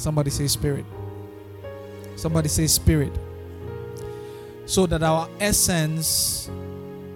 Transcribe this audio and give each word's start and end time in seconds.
Somebody 0.00 0.30
say 0.30 0.46
spirit. 0.46 0.86
Somebody 2.16 2.48
say 2.48 2.66
spirit. 2.66 3.12
So 4.64 4.86
that 4.86 5.02
our 5.02 5.28
essence 5.38 6.48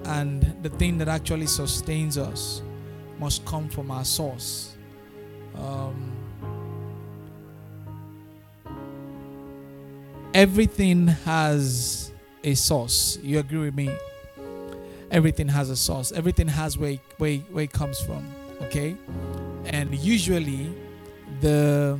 and 0.04 0.54
the 0.62 0.68
thing 0.68 0.98
that 0.98 1.08
actually 1.08 1.46
sustains 1.46 2.18
us 2.18 2.60
must 3.18 3.42
come 3.46 3.70
from 3.70 3.90
our 3.90 4.04
source. 4.04 4.76
Um, 5.54 6.12
everything 10.34 11.06
has 11.06 12.12
a 12.42 12.54
source. 12.54 13.18
You 13.22 13.38
agree 13.38 13.60
with 13.60 13.74
me? 13.74 13.96
Everything 15.10 15.48
has 15.48 15.70
a 15.70 15.76
source. 15.76 16.12
Everything 16.12 16.48
has 16.48 16.76
where, 16.76 16.98
where, 17.16 17.38
where 17.38 17.64
it 17.64 17.72
comes 17.72 17.98
from. 17.98 18.28
Okay? 18.60 18.94
And 19.64 19.94
usually 19.94 20.70
the 21.40 21.98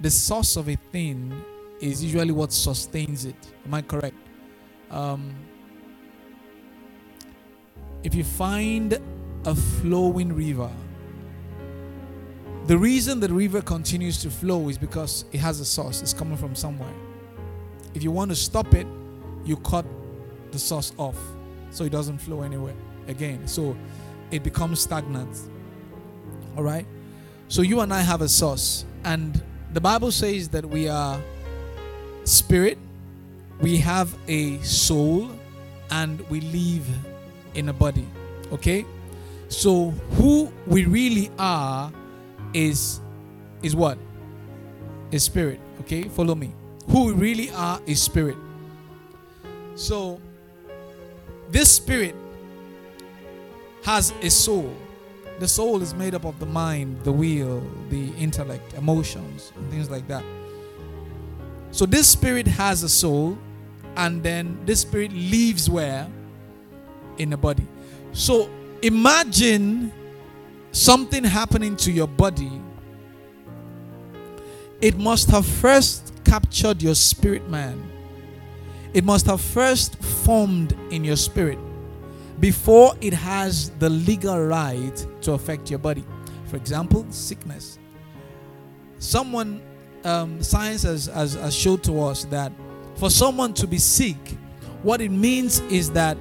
the 0.00 0.10
source 0.10 0.56
of 0.56 0.68
a 0.68 0.76
thing 0.76 1.44
is 1.80 2.02
usually 2.02 2.32
what 2.32 2.52
sustains 2.52 3.24
it. 3.24 3.36
Am 3.66 3.74
I 3.74 3.82
correct? 3.82 4.16
Um, 4.90 5.34
if 8.02 8.14
you 8.14 8.24
find 8.24 8.98
a 9.44 9.54
flowing 9.54 10.34
river, 10.34 10.70
the 12.66 12.76
reason 12.76 13.20
the 13.20 13.28
river 13.28 13.62
continues 13.62 14.20
to 14.22 14.30
flow 14.30 14.68
is 14.68 14.78
because 14.78 15.24
it 15.32 15.38
has 15.38 15.60
a 15.60 15.64
source, 15.64 16.02
it's 16.02 16.14
coming 16.14 16.36
from 16.36 16.54
somewhere. 16.54 16.92
If 17.94 18.02
you 18.02 18.10
want 18.10 18.30
to 18.30 18.36
stop 18.36 18.74
it, 18.74 18.86
you 19.44 19.56
cut 19.56 19.84
the 20.52 20.58
source 20.58 20.92
off 20.96 21.18
so 21.70 21.84
it 21.84 21.90
doesn't 21.90 22.18
flow 22.18 22.42
anywhere 22.42 22.74
again. 23.08 23.46
So 23.46 23.76
it 24.30 24.42
becomes 24.42 24.80
stagnant. 24.80 25.36
All 26.56 26.62
right? 26.62 26.86
So 27.48 27.62
you 27.62 27.80
and 27.80 27.92
I 27.92 28.00
have 28.00 28.22
a 28.22 28.28
source, 28.28 28.84
and 29.04 29.42
the 29.72 29.80
Bible 29.80 30.10
says 30.10 30.48
that 30.50 30.64
we 30.64 30.88
are 30.88 31.20
spirit, 32.24 32.78
we 33.60 33.76
have 33.78 34.12
a 34.28 34.58
soul, 34.58 35.30
and 35.90 36.20
we 36.28 36.40
live 36.40 36.86
in 37.54 37.68
a 37.68 37.72
body. 37.72 38.06
Okay? 38.52 38.84
So 39.48 39.90
who 40.16 40.52
we 40.66 40.84
really 40.86 41.30
are 41.38 41.92
is 42.54 43.00
is 43.62 43.76
what? 43.76 43.98
Is 45.10 45.24
spirit. 45.24 45.60
Okay? 45.80 46.04
Follow 46.04 46.34
me. 46.34 46.52
Who 46.88 47.06
we 47.06 47.12
really 47.12 47.50
are 47.50 47.80
is 47.86 48.00
spirit. 48.00 48.36
So 49.74 50.20
this 51.50 51.70
spirit 51.72 52.14
has 53.82 54.12
a 54.22 54.30
soul 54.30 54.74
the 55.40 55.48
soul 55.48 55.80
is 55.80 55.94
made 55.94 56.14
up 56.14 56.26
of 56.26 56.38
the 56.38 56.44
mind, 56.44 57.02
the 57.02 57.10
will, 57.10 57.62
the 57.88 58.10
intellect, 58.16 58.74
emotions, 58.74 59.52
things 59.70 59.90
like 59.90 60.06
that. 60.06 60.22
So 61.70 61.86
this 61.86 62.06
spirit 62.06 62.46
has 62.46 62.82
a 62.82 62.90
soul, 62.90 63.38
and 63.96 64.22
then 64.22 64.58
this 64.66 64.82
spirit 64.82 65.12
lives 65.12 65.70
where? 65.70 66.06
In 67.16 67.30
the 67.30 67.38
body. 67.38 67.66
So 68.12 68.50
imagine 68.82 69.92
something 70.72 71.24
happening 71.24 71.74
to 71.76 71.90
your 71.90 72.08
body. 72.08 72.52
It 74.82 74.98
must 74.98 75.30
have 75.30 75.46
first 75.46 76.12
captured 76.24 76.82
your 76.82 76.94
spirit 76.94 77.48
man. 77.48 77.82
It 78.92 79.04
must 79.04 79.24
have 79.24 79.40
first 79.40 79.96
formed 79.96 80.76
in 80.90 81.02
your 81.02 81.16
spirit 81.16 81.58
before 82.40 82.94
it 83.00 83.12
has 83.12 83.70
the 83.78 83.88
legal 83.90 84.42
right 84.42 85.06
to 85.20 85.32
affect 85.32 85.70
your 85.70 85.78
body. 85.78 86.04
For 86.46 86.56
example, 86.56 87.06
sickness. 87.10 87.78
Someone, 88.98 89.62
um, 90.04 90.42
science 90.42 90.82
has, 90.82 91.06
has, 91.06 91.34
has 91.34 91.54
showed 91.54 91.84
to 91.84 92.00
us 92.00 92.24
that 92.24 92.52
for 92.96 93.10
someone 93.10 93.54
to 93.54 93.66
be 93.66 93.78
sick, 93.78 94.16
what 94.82 95.00
it 95.00 95.10
means 95.10 95.60
is 95.60 95.90
that 95.92 96.16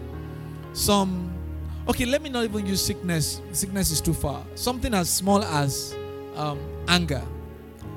some, 0.74 1.34
okay, 1.88 2.06
let 2.06 2.22
me 2.22 2.30
not 2.30 2.44
even 2.44 2.66
use 2.66 2.86
sickness. 2.86 3.42
Sickness 3.54 3.92
is 3.92 4.02
too 4.02 4.14
far. 4.14 4.46
Something 4.56 4.94
as 4.94 5.10
small 5.10 5.44
as 5.44 5.96
um, 6.36 6.60
anger, 6.88 7.24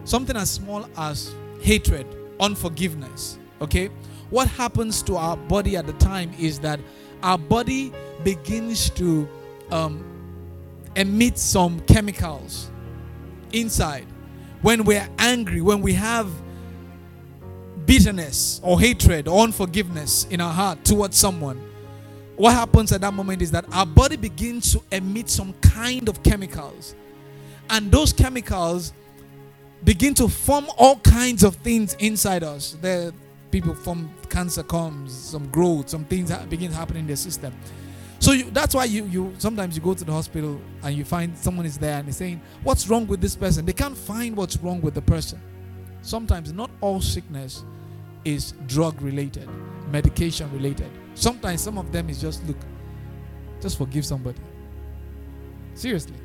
something 0.05 0.37
as 0.37 0.51
small 0.51 0.89
as 0.97 1.35
hatred, 1.61 2.07
unforgiveness. 2.41 3.39
Okay, 3.61 3.89
what 4.31 4.49
happens 4.49 5.03
to 5.03 5.17
our 5.17 5.37
body 5.37 5.77
at 5.77 5.87
the 5.87 5.93
time 5.95 6.33
is 6.39 6.59
that 6.61 6.81
our 7.23 7.39
body 7.39 7.93
begins 8.25 8.91
to 8.91 9.29
um, 9.71 10.05
emit 10.97 11.39
some 11.39 11.81
chemicals 11.81 12.71
inside. 13.53 14.07
When 14.61 14.85
we're 14.85 15.09
angry, 15.19 15.61
when 15.61 15.83
we 15.83 15.93
have 15.95 16.29
bitterness 17.85 18.61
or 18.63 18.81
hatred 18.81 19.27
or 19.27 19.43
unforgiveness 19.43 20.27
in 20.31 20.41
our 20.41 20.53
heart 20.53 20.85
towards 20.85 21.17
someone, 21.17 21.61
what 22.37 22.55
happens 22.55 22.93
at 22.93 23.01
that 23.03 23.13
moment 23.13 23.43
is 23.43 23.51
that 23.51 23.65
our 23.73 23.87
body 23.87 24.17
begins 24.17 24.73
to 24.73 24.83
emit 24.91 25.29
some 25.29 25.53
kind 25.55 26.09
of 26.09 26.23
chemicals. 26.23 26.95
And 27.71 27.91
those 27.91 28.13
chemicals 28.13 28.93
begin 29.85 30.15
to 30.15 30.29
form 30.29 30.67
all 30.77 30.97
kinds 30.97 31.43
of 31.45 31.57
things 31.57 31.95
inside 31.99 32.43
us. 32.43 32.77
The 32.81 33.13
people 33.53 33.75
from 33.75 34.11
cancer 34.31 34.63
comes, 34.63 35.13
some 35.13 35.47
growth, 35.51 35.91
some 35.91 36.05
things 36.07 36.33
begin 36.49 36.73
happening 36.73 37.03
in 37.03 37.07
the 37.07 37.17
system. 37.17 37.53
So 38.19 38.33
you, 38.33 38.51
that's 38.51 38.75
why 38.75 38.85
you, 38.85 39.05
you 39.07 39.35
sometimes 39.39 39.77
you 39.77 39.83
go 39.83 39.95
to 39.95 40.05
the 40.05 40.13
hospital 40.13 40.61
and 40.83 40.97
you 40.97 41.05
find 41.05 41.37
someone 41.37 41.67
is 41.67 41.77
there 41.77 41.99
and 41.99 42.07
they're 42.07 42.13
saying, 42.13 42.41
What's 42.63 42.89
wrong 42.89 43.07
with 43.07 43.21
this 43.21 43.37
person? 43.37 43.67
They 43.67 43.73
can't 43.73 43.97
find 43.97 44.37
what's 44.37 44.57
wrong 44.59 44.81
with 44.81 44.95
the 44.95 45.03
person. 45.03 45.41
Sometimes 46.03 46.53
not 46.53 46.71
all 46.81 47.01
sickness 47.01 47.65
is 48.25 48.53
drug 48.67 49.01
related, 49.03 49.49
medication 49.91 50.51
related. 50.53 50.91
Sometimes 51.15 51.61
some 51.61 51.79
of 51.79 51.93
them 51.93 52.09
is 52.09 52.21
just 52.21 52.47
look, 52.47 52.57
just 53.61 53.77
forgive 53.77 54.07
somebody. 54.07 54.39
Seriously. 55.75 56.17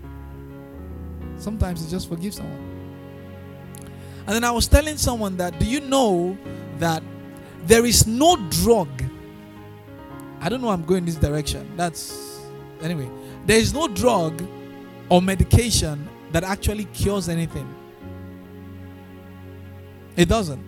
Sometimes 1.35 1.81
it's 1.81 1.91
just 1.91 2.07
forgive 2.07 2.33
someone. 2.33 2.63
And 4.27 4.35
then 4.35 4.43
I 4.43 4.51
was 4.51 4.67
telling 4.67 4.97
someone 4.97 5.35
that 5.37 5.59
do 5.59 5.65
you 5.65 5.79
know 5.79 6.37
that 6.77 7.01
there 7.67 7.85
is 7.85 8.07
no 8.07 8.35
drug 8.49 8.89
I 10.39 10.49
don't 10.49 10.61
know 10.61 10.69
I'm 10.69 10.85
going 10.85 11.05
this 11.05 11.15
direction. 11.15 11.69
That's 11.75 12.41
anyway. 12.81 13.09
There 13.45 13.57
is 13.57 13.73
no 13.73 13.87
drug 13.87 14.41
or 15.09 15.21
medication 15.21 16.07
that 16.31 16.43
actually 16.43 16.85
cures 16.85 17.29
anything. 17.29 17.67
It 20.15 20.29
doesn't. 20.29 20.63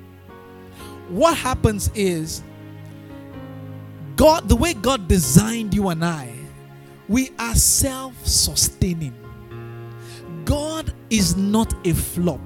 What 1.09 1.37
happens 1.37 1.91
is 1.93 2.41
God, 4.15 4.49
the 4.49 4.55
way 4.55 4.73
God 4.73 5.07
designed 5.07 5.73
you 5.73 5.89
and 5.89 6.03
I, 6.03 6.33
we 7.07 7.31
are 7.39 7.55
self 7.55 8.25
sustaining. 8.25 9.15
God 10.45 10.93
is 11.09 11.35
not 11.35 11.73
a 11.87 11.93
flop. 11.93 12.41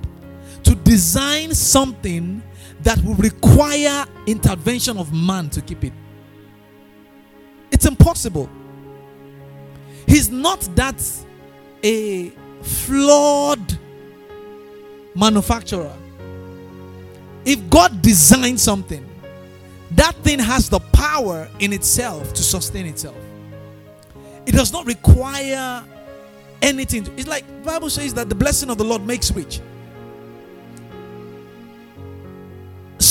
To 0.63 0.75
design 0.75 1.53
something 1.53 2.41
that 2.83 3.01
will 3.03 3.15
require 3.15 4.06
intervention 4.27 4.97
of 4.97 5.13
man 5.13 5.50
to 5.50 5.62
keep 5.62 5.83
it. 5.83 5.94
It's 7.71 7.85
impossible. 7.85 8.50
He's 10.06 10.30
not 10.30 10.62
that 10.75 11.01
a 11.83 12.30
flawed 12.62 13.77
manufacturer. 15.15 15.94
If 17.45 17.69
God 17.69 18.01
designed 18.01 18.59
something, 18.59 19.09
that 19.91 20.15
thing 20.18 20.39
has 20.39 20.69
the 20.69 20.80
power 20.80 21.47
in 21.59 21.74
itself 21.74 22.33
to 22.33 22.44
sustain 22.44 22.85
itself. 22.85 23.15
It 24.45 24.53
does 24.53 24.74
not 24.74 24.85
require 24.85 25.83
anything. 26.62 27.07
It's 27.18 27.27
like 27.27 27.45
Bible 27.63 27.89
says 27.89 28.13
that 28.15 28.30
the 28.30 28.35
blessing 28.35 28.69
of 28.69 28.77
the 28.77 28.83
Lord 28.83 29.06
makes 29.06 29.31
rich. 29.31 29.62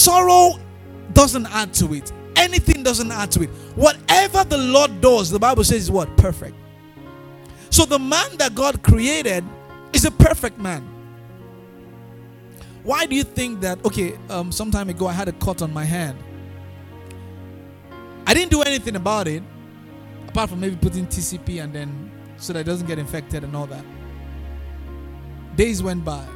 Sorrow 0.02 0.58
doesn't 1.12 1.46
add 1.46 1.72
to 1.75 1.94
it 1.94 2.12
anything 2.43 2.82
doesn't 2.82 3.10
add 3.10 3.31
to 3.32 3.43
it. 3.43 3.50
Whatever 3.76 4.44
the 4.44 4.58
Lord 4.58 5.00
does, 5.00 5.31
the 5.31 5.38
Bible 5.38 5.64
says 5.64 5.82
is 5.82 5.90
what? 5.90 6.14
Perfect. 6.16 6.56
So 7.70 7.84
the 7.84 7.99
man 7.99 8.37
that 8.37 8.54
God 8.54 8.82
created 8.82 9.44
is 9.93 10.04
a 10.04 10.10
perfect 10.10 10.58
man. 10.58 10.88
Why 12.82 13.06
do 13.06 13.14
you 13.14 13.22
think 13.22 13.60
that? 13.60 13.84
Okay, 13.84 14.19
um, 14.28 14.50
some 14.50 14.70
time 14.70 14.88
ago 14.90 15.06
I 15.06 15.12
had 15.12 15.28
a 15.28 15.32
cut 15.32 15.62
on 15.62 15.72
my 15.72 15.84
hand. 15.84 16.19
I 18.26 18.34
didn't 18.34 18.50
do 18.50 18.62
anything 18.62 18.96
about 18.96 19.28
it, 19.28 19.43
apart 20.28 20.50
from 20.50 20.60
maybe 20.60 20.76
putting 20.76 21.06
TCP 21.06 21.62
and 21.62 21.72
then 21.72 22.10
so 22.37 22.52
that 22.52 22.60
it 22.60 22.64
doesn't 22.64 22.87
get 22.87 22.98
infected 22.98 23.44
and 23.44 23.55
all 23.55 23.66
that. 23.66 23.84
Days 25.56 25.82
went 25.82 26.05
by, 26.05 26.26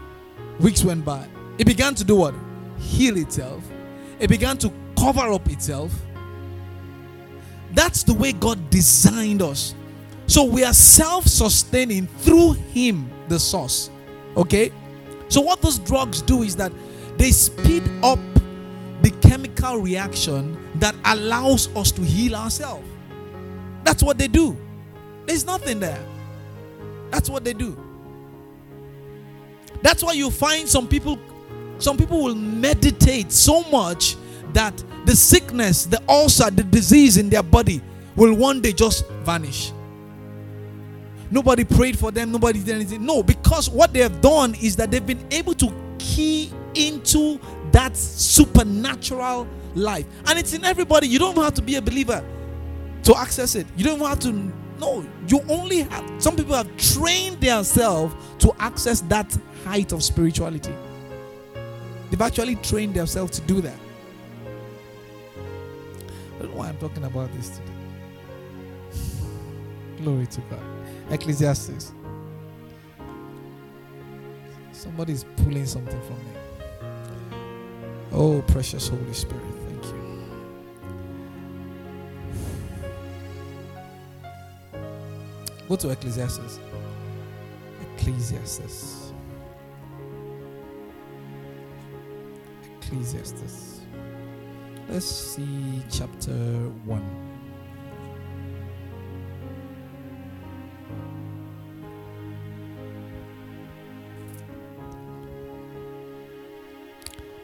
weeks 0.60 0.84
went 0.84 1.04
by. 1.04 1.26
It 1.58 1.66
began 1.66 1.94
to 1.96 2.04
do 2.04 2.16
what? 2.16 2.34
Heal 2.78 3.16
itself. 3.16 3.64
It 4.18 4.28
began 4.28 4.56
to 4.58 4.72
cover 4.98 5.32
up 5.32 5.48
itself. 5.50 5.92
That's 7.72 8.02
the 8.02 8.14
way 8.14 8.32
God 8.32 8.70
designed 8.70 9.42
us. 9.42 9.74
So 10.26 10.44
we 10.44 10.64
are 10.64 10.72
self 10.72 11.26
sustaining 11.26 12.06
through 12.06 12.52
Him, 12.52 13.10
the 13.28 13.38
source. 13.38 13.90
Okay? 14.36 14.72
So, 15.28 15.40
what 15.40 15.60
those 15.60 15.78
drugs 15.78 16.22
do 16.22 16.42
is 16.42 16.56
that 16.56 16.72
they 17.16 17.30
speed 17.32 17.82
up 18.02 18.18
the 19.02 19.10
chemical 19.20 19.78
reaction 19.78 20.56
that 20.76 20.94
allows 21.04 21.74
us 21.76 21.90
to 21.92 22.02
heal 22.02 22.34
ourselves. 22.34 22.86
That's 23.84 24.02
what 24.02 24.18
they 24.18 24.28
do. 24.28 24.56
There's 25.26 25.44
nothing 25.44 25.80
there. 25.80 26.04
That's 27.10 27.30
what 27.30 27.44
they 27.44 27.52
do. 27.52 27.76
That's 29.82 30.02
why 30.02 30.12
you 30.12 30.30
find 30.30 30.68
some 30.68 30.88
people 30.88 31.18
some 31.78 31.96
people 31.96 32.22
will 32.22 32.34
meditate 32.34 33.32
so 33.32 33.62
much 33.70 34.16
that 34.52 34.82
the 35.04 35.14
sickness, 35.14 35.86
the 35.86 36.02
ulcer, 36.08 36.50
the 36.50 36.62
disease 36.62 37.16
in 37.16 37.28
their 37.28 37.42
body 37.42 37.80
will 38.16 38.34
one 38.34 38.60
day 38.60 38.72
just 38.72 39.06
vanish. 39.24 39.72
Nobody 41.30 41.64
prayed 41.64 41.98
for 41.98 42.10
them, 42.10 42.32
nobody 42.32 42.60
did 42.60 42.74
anything. 42.76 43.04
No, 43.04 43.22
because 43.22 43.68
what 43.68 43.92
they 43.92 44.00
have 44.00 44.20
done 44.20 44.54
is 44.54 44.76
that 44.76 44.90
they've 44.90 45.06
been 45.06 45.26
able 45.30 45.54
to 45.54 45.72
key 45.98 46.52
into 46.74 47.40
that 47.72 47.96
supernatural 47.96 49.46
life. 49.74 50.06
And 50.26 50.38
it's 50.38 50.54
in 50.54 50.64
everybody. 50.64 51.08
You 51.08 51.18
don't 51.18 51.36
have 51.36 51.54
to 51.54 51.62
be 51.62 51.76
a 51.76 51.82
believer 51.82 52.24
to 53.02 53.16
access 53.16 53.54
it. 53.54 53.66
You 53.76 53.84
don't 53.84 54.00
have 54.00 54.20
to 54.20 54.52
no, 54.78 55.06
you 55.26 55.40
only 55.48 55.80
have 55.80 56.22
some 56.22 56.36
people 56.36 56.54
have 56.54 56.68
trained 56.76 57.40
themselves 57.40 58.14
to 58.40 58.54
access 58.58 59.00
that 59.02 59.36
height 59.64 59.92
of 59.92 60.02
spirituality. 60.02 60.72
They've 62.16 62.22
actually 62.22 62.56
trained 62.56 62.94
themselves 62.94 63.38
to 63.38 63.46
do 63.46 63.60
that. 63.60 63.78
I 66.16 66.38
don't 66.38 66.50
know 66.50 66.56
why 66.56 66.70
I'm 66.70 66.78
talking 66.78 67.04
about 67.04 67.30
this 67.34 67.50
today. 67.50 67.72
Glory 70.02 70.26
to 70.28 70.40
God. 70.48 70.62
Ecclesiastes. 71.10 71.92
Somebody's 74.72 75.26
pulling 75.44 75.66
something 75.66 76.00
from 76.04 76.16
me. 76.24 76.32
Oh, 78.12 78.40
precious 78.48 78.88
Holy 78.88 79.12
Spirit, 79.12 79.44
thank 79.68 79.84
you. 79.84 80.24
Go 85.68 85.76
to 85.76 85.90
Ecclesiastes. 85.90 86.60
Ecclesiastes. 87.98 88.95
Ecclesiastes. 92.86 93.80
Let's 94.88 95.06
see 95.06 95.82
chapter 95.90 96.30
1. 96.30 97.02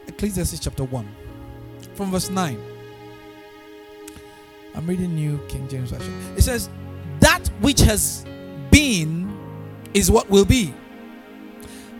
Ecclesiastes 0.07 0.59
chapter 0.59 0.85
1, 0.85 1.07
from 1.95 2.11
verse 2.11 2.29
9. 2.29 2.57
I'm 4.75 4.87
reading 4.87 5.13
New 5.13 5.39
King 5.49 5.67
James 5.67 5.91
Version. 5.91 6.13
It 6.37 6.43
says, 6.43 6.69
That 7.19 7.45
which 7.59 7.81
has 7.81 8.25
been 8.71 9.37
is 9.93 10.09
what 10.09 10.29
will 10.29 10.45
be, 10.45 10.73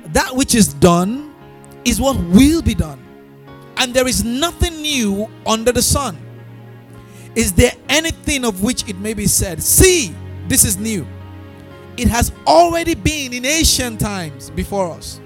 that 0.07 0.34
which 0.34 0.56
is 0.56 0.74
done 0.74 1.36
is 1.84 2.00
what 2.00 2.16
will 2.16 2.62
be 2.62 2.74
done, 2.74 3.04
and 3.83 3.94
there 3.94 4.07
is 4.07 4.24
nothing 4.24 4.81
new 4.81 5.30
under 5.45 5.74
the 5.74 5.81
sun. 5.81 6.18
Is 7.35 7.51
there 7.51 7.74
anything 7.89 8.45
of 8.45 8.63
which 8.63 8.88
it 8.88 8.97
may 8.97 9.13
be 9.13 9.27
said, 9.27 9.62
See, 9.62 10.15
this 10.47 10.63
is 10.63 10.77
new? 10.77 11.06
It 11.97 12.07
has 12.07 12.31
already 12.47 12.95
been 12.95 13.33
in 13.33 13.45
ancient 13.45 14.00
times 14.00 14.50
before 14.51 14.89
us. 14.91 15.19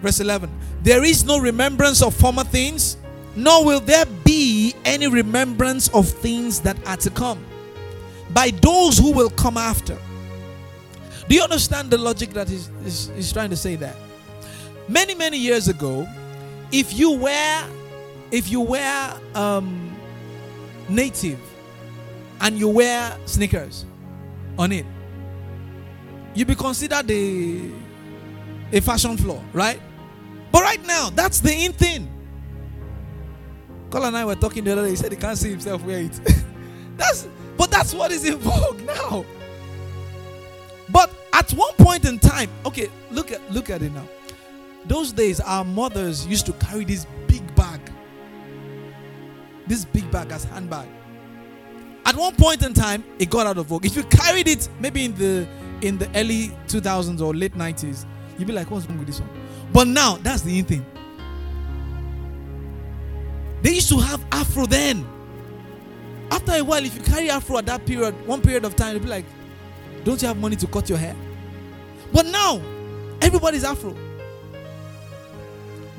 Verse 0.00 0.18
11 0.18 0.50
There 0.82 1.04
is 1.04 1.24
no 1.24 1.38
remembrance 1.38 2.02
of 2.02 2.16
former 2.16 2.42
things, 2.42 2.96
nor 3.36 3.64
will 3.64 3.80
there 3.80 4.06
be 4.24 4.74
any 4.84 5.06
remembrance 5.06 5.88
of 5.90 6.08
things 6.08 6.58
that 6.62 6.76
are 6.84 6.96
to 6.96 7.10
come 7.10 7.44
by 8.34 8.50
those 8.60 8.98
who 8.98 9.12
will 9.12 9.30
come 9.30 9.56
after. 9.56 9.96
Do 11.28 11.36
you 11.36 11.42
understand 11.42 11.92
the 11.92 11.98
logic 11.98 12.30
that 12.30 12.48
he's, 12.48 12.72
he's, 12.82 13.08
he's 13.14 13.32
trying 13.32 13.50
to 13.50 13.56
say 13.56 13.76
there? 13.76 13.94
Many, 14.88 15.14
many 15.14 15.38
years 15.38 15.68
ago, 15.68 16.08
if 16.72 16.98
you 16.98 17.12
wear 17.12 17.64
if 18.30 18.50
you 18.50 18.62
wear 18.62 19.14
um, 19.34 19.94
native 20.88 21.38
and 22.40 22.58
you 22.58 22.68
wear 22.68 23.16
sneakers 23.26 23.84
on 24.58 24.72
it, 24.72 24.86
you 26.34 26.44
be 26.44 26.54
considered 26.54 27.10
a 27.10 27.70
a 28.72 28.80
fashion 28.80 29.16
flaw, 29.18 29.40
right? 29.52 29.80
But 30.50 30.62
right 30.62 30.84
now, 30.86 31.10
that's 31.10 31.40
the 31.40 31.52
in 31.52 31.72
thing. 31.72 32.08
Colin 33.90 34.08
and 34.08 34.16
I 34.16 34.24
were 34.24 34.34
talking 34.34 34.64
the 34.64 34.72
other 34.72 34.84
day. 34.84 34.90
He 34.90 34.96
said 34.96 35.12
he 35.12 35.18
can't 35.18 35.36
see 35.36 35.50
himself 35.50 35.84
wear 35.84 35.98
it. 35.98 36.20
that's 36.96 37.28
but 37.58 37.70
that's 37.70 37.92
what 37.94 38.10
is 38.10 38.24
in 38.24 38.36
vogue 38.38 38.80
now. 38.86 39.24
But 40.88 41.10
at 41.32 41.50
one 41.52 41.74
point 41.74 42.06
in 42.06 42.18
time, 42.18 42.48
okay, 42.64 42.88
look 43.10 43.30
at 43.30 43.52
look 43.52 43.68
at 43.68 43.82
it 43.82 43.92
now. 43.92 44.06
Those 44.86 45.12
days, 45.12 45.40
our 45.40 45.64
mothers 45.64 46.26
used 46.26 46.46
to 46.46 46.52
carry 46.54 46.84
this 46.84 47.06
big 47.26 47.54
bag. 47.54 47.80
This 49.66 49.84
big 49.84 50.10
bag 50.10 50.32
as 50.32 50.44
handbag. 50.44 50.88
At 52.04 52.16
one 52.16 52.34
point 52.34 52.62
in 52.62 52.74
time, 52.74 53.04
it 53.18 53.30
got 53.30 53.46
out 53.46 53.58
of 53.58 53.66
vogue. 53.66 53.86
If 53.86 53.96
you 53.96 54.02
carried 54.04 54.48
it, 54.48 54.68
maybe 54.80 55.04
in 55.04 55.14
the 55.14 55.46
in 55.82 55.98
the 55.98 56.08
early 56.14 56.48
2000s 56.66 57.20
or 57.20 57.34
late 57.34 57.54
90s, 57.54 58.06
you'd 58.38 58.46
be 58.46 58.52
like, 58.52 58.70
"What's 58.70 58.86
wrong 58.86 58.98
with 58.98 59.06
this 59.06 59.20
one?" 59.20 59.30
But 59.72 59.86
now, 59.88 60.18
that's 60.22 60.42
the 60.42 60.58
in 60.58 60.64
thing. 60.64 60.84
They 63.62 63.74
used 63.74 63.88
to 63.90 63.98
have 63.98 64.24
afro 64.32 64.66
then. 64.66 65.06
After 66.30 66.52
a 66.52 66.62
while, 66.62 66.84
if 66.84 66.96
you 66.96 67.02
carry 67.02 67.30
afro 67.30 67.58
at 67.58 67.66
that 67.66 67.86
period, 67.86 68.14
one 68.26 68.40
period 68.40 68.64
of 68.64 68.74
time, 68.74 68.94
you'll 68.94 69.04
be 69.04 69.08
like, 69.08 69.24
"Don't 70.04 70.20
you 70.20 70.28
have 70.28 70.38
money 70.38 70.56
to 70.56 70.66
cut 70.66 70.88
your 70.88 70.98
hair?" 70.98 71.14
But 72.12 72.26
now, 72.26 72.60
everybody's 73.20 73.64
afro. 73.64 73.94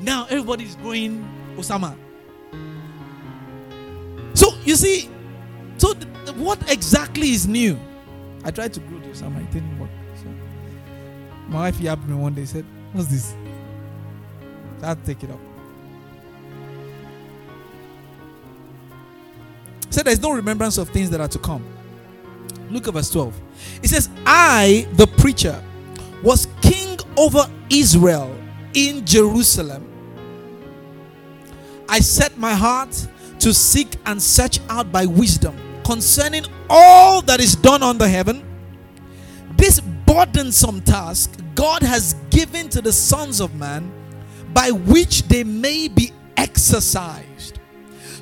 Now 0.04 0.26
everybody's 0.28 0.76
going 0.76 1.26
Osama. 1.56 1.96
So 4.34 4.52
you 4.64 4.76
see, 4.76 5.08
so 5.78 5.94
th- 5.94 6.06
th- 6.26 6.36
what 6.36 6.70
exactly 6.70 7.30
is 7.30 7.46
new? 7.46 7.78
I 8.44 8.50
tried 8.50 8.74
to 8.74 8.80
grow 8.80 8.98
the 8.98 9.06
Osama, 9.08 9.42
it 9.42 9.50
didn't 9.50 9.78
work. 9.78 9.90
So 10.22 10.28
my 11.48 11.60
wife 11.60 11.80
yapped 11.80 12.06
me 12.06 12.14
one 12.14 12.34
day, 12.34 12.44
said, 12.44 12.66
"What's 12.92 13.08
this?" 13.08 13.34
So 14.80 14.84
I 14.84 14.88
had 14.88 15.00
to 15.00 15.06
take 15.06 15.24
it 15.24 15.30
up. 15.30 15.40
Said 19.88 20.04
there's 20.04 20.20
no 20.20 20.32
remembrance 20.32 20.76
of 20.76 20.90
things 20.90 21.08
that 21.10 21.20
are 21.20 21.28
to 21.28 21.38
come. 21.38 21.64
Look 22.68 22.88
at 22.88 22.94
verse 22.94 23.10
12. 23.10 23.40
It 23.82 23.88
says, 23.88 24.10
I, 24.26 24.88
the 24.94 25.06
preacher, 25.06 25.62
was 26.22 26.48
king 26.62 26.98
over 27.16 27.48
Israel 27.70 28.36
in 28.74 29.06
Jerusalem. 29.06 29.93
I 31.88 32.00
set 32.00 32.36
my 32.38 32.54
heart 32.54 33.06
to 33.40 33.52
seek 33.52 33.96
and 34.06 34.20
search 34.20 34.60
out 34.68 34.90
by 34.90 35.06
wisdom 35.06 35.56
concerning 35.84 36.44
all 36.70 37.20
that 37.22 37.40
is 37.40 37.54
done 37.56 37.82
under 37.82 38.08
heaven. 38.08 38.42
This 39.56 39.80
burdensome 39.80 40.80
task 40.82 41.40
God 41.54 41.82
has 41.82 42.14
given 42.30 42.68
to 42.70 42.80
the 42.80 42.92
sons 42.92 43.40
of 43.40 43.54
man 43.54 43.90
by 44.52 44.70
which 44.70 45.22
they 45.24 45.44
may 45.44 45.88
be 45.88 46.12
exercised. 46.36 47.58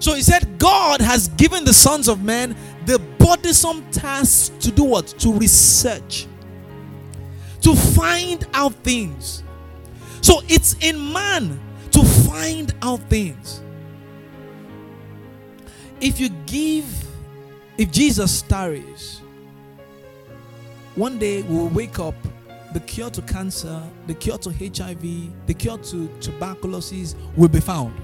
So 0.00 0.14
he 0.14 0.22
said, 0.22 0.58
God 0.58 1.00
has 1.00 1.28
given 1.28 1.64
the 1.64 1.72
sons 1.72 2.08
of 2.08 2.22
men 2.22 2.56
the 2.86 2.98
burdensome 3.18 3.88
task 3.90 4.58
to 4.60 4.72
do 4.72 4.82
what? 4.84 5.06
To 5.06 5.32
research, 5.32 6.26
to 7.60 7.74
find 7.76 8.44
out 8.52 8.74
things. 8.82 9.44
So 10.20 10.40
it's 10.48 10.74
in 10.80 11.12
man 11.12 11.60
to 12.02 12.28
find 12.28 12.74
out 12.82 13.00
things. 13.08 13.62
If 16.00 16.18
you 16.18 16.30
give, 16.46 16.84
if 17.78 17.90
Jesus 17.90 18.42
tarries, 18.42 19.20
one 20.94 21.18
day 21.18 21.42
we'll 21.42 21.68
wake 21.68 21.98
up 21.98 22.14
the 22.72 22.80
cure 22.80 23.10
to 23.10 23.22
cancer, 23.22 23.82
the 24.06 24.14
cure 24.14 24.38
to 24.38 24.50
HIV, 24.50 25.46
the 25.46 25.54
cure 25.54 25.78
to 25.78 26.08
tuberculosis 26.20 27.14
will 27.36 27.48
be 27.48 27.60
found 27.60 27.94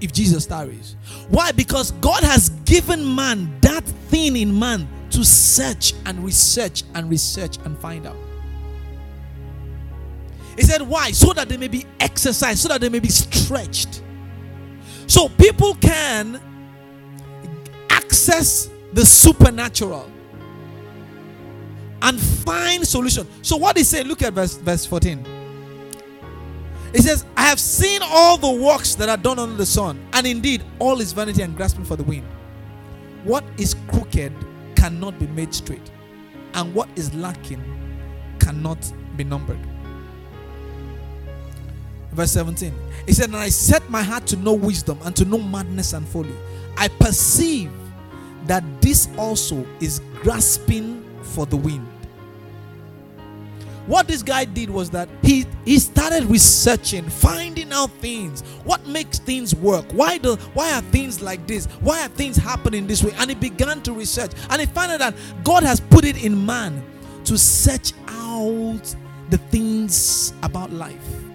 if 0.00 0.12
Jesus 0.12 0.46
tarries. 0.46 0.96
Why? 1.28 1.52
Because 1.52 1.92
God 1.92 2.22
has 2.24 2.50
given 2.64 3.14
man 3.14 3.58
that 3.60 3.84
thing 3.84 4.36
in 4.36 4.58
man 4.58 4.88
to 5.10 5.24
search 5.24 5.94
and 6.06 6.22
research 6.24 6.84
and 6.94 7.10
research 7.10 7.58
and 7.64 7.78
find 7.78 8.06
out. 8.06 8.16
He 10.60 10.66
said, 10.66 10.82
Why? 10.82 11.10
So 11.10 11.32
that 11.32 11.48
they 11.48 11.56
may 11.56 11.68
be 11.68 11.86
exercised, 12.00 12.58
so 12.58 12.68
that 12.68 12.82
they 12.82 12.90
may 12.90 12.98
be 13.00 13.08
stretched. 13.08 14.02
So 15.06 15.30
people 15.30 15.72
can 15.76 16.38
access 17.88 18.68
the 18.92 19.06
supernatural 19.06 20.12
and 22.02 22.20
find 22.20 22.86
solution. 22.86 23.26
So 23.40 23.56
what 23.56 23.78
he 23.78 23.84
said, 23.84 24.06
look 24.06 24.20
at 24.20 24.34
verse, 24.34 24.58
verse 24.58 24.84
14. 24.84 25.24
He 26.92 26.98
says, 26.98 27.24
I 27.38 27.46
have 27.46 27.58
seen 27.58 28.02
all 28.04 28.36
the 28.36 28.50
works 28.50 28.94
that 28.96 29.08
are 29.08 29.16
done 29.16 29.38
under 29.38 29.56
the 29.56 29.64
sun, 29.64 29.98
and 30.12 30.26
indeed 30.26 30.62
all 30.78 31.00
is 31.00 31.12
vanity 31.12 31.40
and 31.40 31.56
grasping 31.56 31.86
for 31.86 31.96
the 31.96 32.04
wind. 32.04 32.26
What 33.24 33.44
is 33.56 33.76
crooked 33.88 34.34
cannot 34.76 35.18
be 35.18 35.26
made 35.28 35.54
straight, 35.54 35.90
and 36.52 36.74
what 36.74 36.90
is 36.96 37.14
lacking 37.14 37.64
cannot 38.40 38.92
be 39.16 39.24
numbered. 39.24 39.69
Verse 42.12 42.32
17. 42.32 42.74
He 43.06 43.12
said, 43.12 43.26
And 43.26 43.36
I 43.36 43.48
set 43.48 43.88
my 43.88 44.02
heart 44.02 44.26
to 44.28 44.36
know 44.36 44.52
wisdom 44.52 44.98
and 45.02 45.14
to 45.16 45.24
know 45.24 45.38
madness 45.38 45.92
and 45.92 46.06
folly. 46.06 46.34
I 46.76 46.88
perceive 46.88 47.70
that 48.46 48.64
this 48.80 49.08
also 49.16 49.66
is 49.80 50.00
grasping 50.22 51.04
for 51.22 51.46
the 51.46 51.56
wind. 51.56 51.86
What 53.86 54.06
this 54.06 54.22
guy 54.22 54.44
did 54.44 54.70
was 54.70 54.90
that 54.90 55.08
he 55.22 55.46
he 55.64 55.78
started 55.78 56.24
researching, 56.24 57.08
finding 57.08 57.72
out 57.72 57.90
things. 57.92 58.42
What 58.62 58.86
makes 58.86 59.18
things 59.18 59.54
work? 59.54 59.84
Why 59.92 60.18
do 60.18 60.36
why 60.54 60.72
are 60.74 60.82
things 60.82 61.20
like 61.20 61.46
this? 61.46 61.66
Why 61.80 62.04
are 62.04 62.08
things 62.08 62.36
happening 62.36 62.86
this 62.86 63.02
way? 63.02 63.12
And 63.18 63.30
he 63.30 63.34
began 63.34 63.82
to 63.82 63.92
research, 63.92 64.30
and 64.48 64.60
he 64.60 64.66
found 64.66 64.92
out 64.92 64.98
that 65.00 65.14
God 65.42 65.64
has 65.64 65.80
put 65.80 66.04
it 66.04 66.22
in 66.22 66.46
man 66.46 66.84
to 67.24 67.36
search 67.36 67.92
out 68.06 68.94
the 69.30 69.38
things 69.50 70.34
about 70.42 70.70
life. 70.72 71.29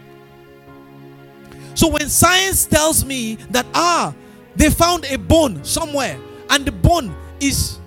So 1.86 1.92
when 1.92 2.10
science 2.10 2.66
tells 2.66 3.06
me 3.06 3.36
that 3.52 3.68
ah, 3.76 4.12
they 4.56 4.72
found 4.72 5.06
a 5.06 5.20
bone 5.20 5.64
somewhere, 5.64 6.20
and 6.50 6.66
the 6.66 6.72
bone 6.72 7.16
is 7.40 7.78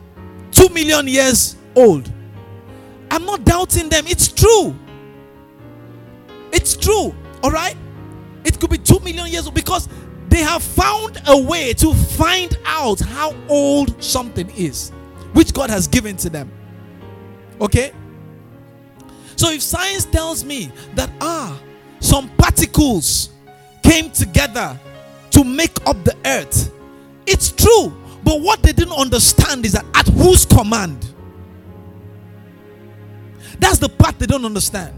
two 0.52 0.68
million 0.68 1.08
years 1.08 1.56
old 1.74 2.08
I'm 3.10 3.24
not 3.24 3.44
doubting 3.44 3.88
them. 3.88 4.04
It's 4.06 4.28
true. 4.28 4.72
It's 6.52 6.76
true. 6.76 7.12
All 7.42 7.50
right? 7.50 7.76
It 8.44 8.60
could 8.60 8.70
be 8.70 8.78
2 8.78 9.00
million 9.00 9.26
years 9.26 9.46
old 9.46 9.56
because 9.56 9.88
they 10.28 10.42
have 10.42 10.62
found 10.62 11.20
a 11.26 11.36
way 11.36 11.72
to 11.72 11.92
find 11.92 12.56
out 12.66 13.00
how 13.00 13.34
old 13.48 14.00
something 14.00 14.48
is, 14.50 14.90
which 15.32 15.52
God 15.52 15.70
has 15.70 15.88
given 15.88 16.16
to 16.18 16.30
them. 16.30 16.52
Okay? 17.60 17.90
So 19.34 19.50
if 19.50 19.60
science 19.60 20.04
tells 20.04 20.44
me 20.44 20.70
that, 20.94 21.10
ah, 21.20 21.60
some 21.98 22.28
particles 22.36 23.30
came 23.88 24.10
together 24.10 24.78
to 25.30 25.44
make 25.44 25.76
up 25.86 26.02
the 26.04 26.16
earth, 26.26 26.72
it's 27.26 27.50
true. 27.52 27.92
But 28.22 28.40
what 28.40 28.62
they 28.62 28.72
didn't 28.72 28.92
understand 28.92 29.64
is 29.64 29.72
that 29.72 29.86
at 29.94 30.06
whose 30.08 30.44
command? 30.44 31.14
That's 33.58 33.78
the 33.78 33.88
part 33.88 34.18
they 34.18 34.26
don't 34.26 34.44
understand. 34.44 34.94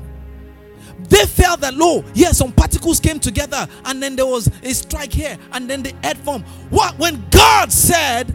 They 1.09 1.25
felt 1.25 1.61
that, 1.61 1.75
low, 1.75 2.05
yes, 2.15 2.39
some 2.39 2.53
particles 2.53 3.01
came 3.01 3.19
together 3.19 3.67
and 3.87 4.03
then 4.03 4.17
there 4.17 4.27
was 4.27 4.51
a 4.63 4.75
strike 4.75 5.13
here 5.13 5.39
and 5.53 5.69
then 5.69 5.83
the 5.83 5.95
earth 6.05 6.19
formed. 6.19 6.45
What? 6.69 6.99
When 6.99 7.25
God 7.31 7.73
said, 7.73 8.35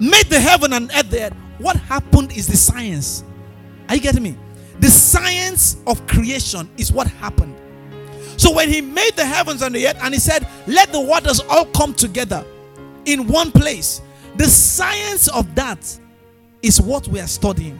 made 0.00 0.26
the 0.26 0.40
heaven 0.40 0.72
and 0.72 0.90
earth 0.94 1.10
there, 1.10 1.30
what 1.58 1.76
happened 1.76 2.32
is 2.32 2.46
the 2.46 2.56
science. 2.56 3.24
Are 3.88 3.96
you 3.96 4.00
getting 4.00 4.22
me? 4.22 4.36
The 4.80 4.88
science 4.88 5.76
of 5.86 6.06
creation 6.06 6.70
is 6.78 6.92
what 6.92 7.06
happened. 7.06 7.56
So 8.36 8.52
when 8.52 8.68
he 8.68 8.80
made 8.80 9.14
the 9.14 9.24
heavens 9.24 9.62
and 9.62 9.74
the 9.74 9.86
earth 9.86 9.98
and 10.02 10.14
he 10.14 10.20
said, 10.20 10.46
let 10.66 10.92
the 10.92 11.00
waters 11.00 11.40
all 11.48 11.66
come 11.66 11.94
together 11.94 12.44
in 13.04 13.26
one 13.26 13.52
place, 13.52 14.00
the 14.36 14.46
science 14.46 15.28
of 15.28 15.54
that 15.54 15.98
is 16.62 16.80
what 16.80 17.06
we 17.08 17.20
are 17.20 17.26
studying. 17.26 17.78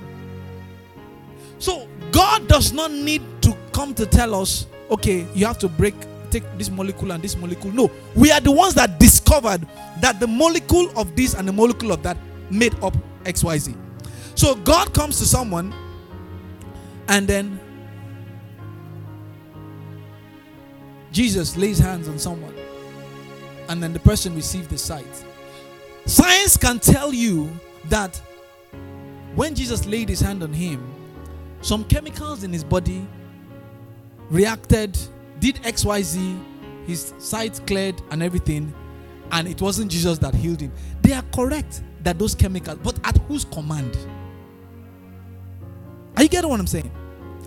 So 1.58 1.88
God 2.10 2.48
does 2.48 2.72
not 2.72 2.90
need 2.90 3.22
to 3.42 3.56
come 3.72 3.94
to 3.94 4.04
tell 4.04 4.34
us, 4.34 4.66
okay, 4.90 5.26
you 5.34 5.46
have 5.46 5.58
to 5.60 5.68
break, 5.68 5.94
take 6.30 6.42
this 6.58 6.70
molecule 6.70 7.12
and 7.12 7.22
this 7.22 7.36
molecule. 7.36 7.72
No, 7.72 7.90
we 8.14 8.30
are 8.30 8.40
the 8.40 8.50
ones 8.50 8.74
that 8.74 8.98
discovered 8.98 9.66
that 10.00 10.20
the 10.20 10.26
molecule 10.26 10.90
of 10.96 11.14
this 11.16 11.34
and 11.34 11.46
the 11.46 11.52
molecule 11.52 11.92
of 11.92 12.02
that 12.02 12.16
made 12.50 12.74
up 12.82 12.96
XYZ. 13.24 13.76
So 14.34 14.56
God 14.56 14.92
comes 14.92 15.18
to 15.18 15.24
someone 15.24 15.72
and 17.08 17.26
then 17.28 17.60
Jesus 21.12 21.56
lays 21.56 21.78
hands 21.78 22.08
on 22.08 22.18
someone 22.18 22.54
and 23.68 23.82
then 23.82 23.92
the 23.92 24.00
person 24.00 24.34
receives 24.34 24.66
the 24.68 24.78
sight. 24.78 25.24
Science 26.06 26.56
can 26.56 26.78
tell 26.78 27.12
you 27.12 27.50
that 27.88 28.20
when 29.34 29.54
Jesus 29.54 29.86
laid 29.86 30.08
his 30.08 30.20
hand 30.20 30.42
on 30.42 30.52
him, 30.52 30.82
some 31.60 31.84
chemicals 31.84 32.42
in 32.42 32.52
his 32.52 32.64
body 32.64 33.06
reacted, 34.30 34.98
did 35.38 35.56
XYZ, 35.56 36.38
his 36.86 37.14
sight 37.18 37.60
cleared 37.66 38.00
and 38.10 38.22
everything, 38.22 38.74
and 39.30 39.46
it 39.46 39.60
wasn't 39.62 39.90
Jesus 39.90 40.18
that 40.18 40.34
healed 40.34 40.60
him. 40.60 40.72
They 41.02 41.12
are 41.12 41.24
correct 41.34 41.82
that 42.02 42.18
those 42.18 42.34
chemicals, 42.34 42.78
but 42.82 42.98
at 43.04 43.16
whose 43.28 43.44
command? 43.44 43.96
Are 46.16 46.22
you 46.22 46.28
getting 46.28 46.50
what 46.50 46.58
I'm 46.58 46.66
saying? 46.66 46.90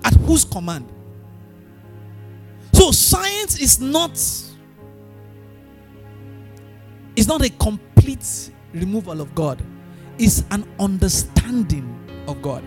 At 0.04 0.14
whose 0.14 0.46
command? 0.46 0.92
So 2.86 2.92
science 2.92 3.58
is 3.58 3.80
not 3.80 4.12
is 7.16 7.28
not 7.28 7.44
a 7.44 7.50
complete 7.50 8.52
removal 8.74 9.22
of 9.22 9.34
God. 9.34 9.60
It's 10.20 10.44
an 10.52 10.68
understanding 10.80 11.98
of 12.28 12.44
God 12.44 12.64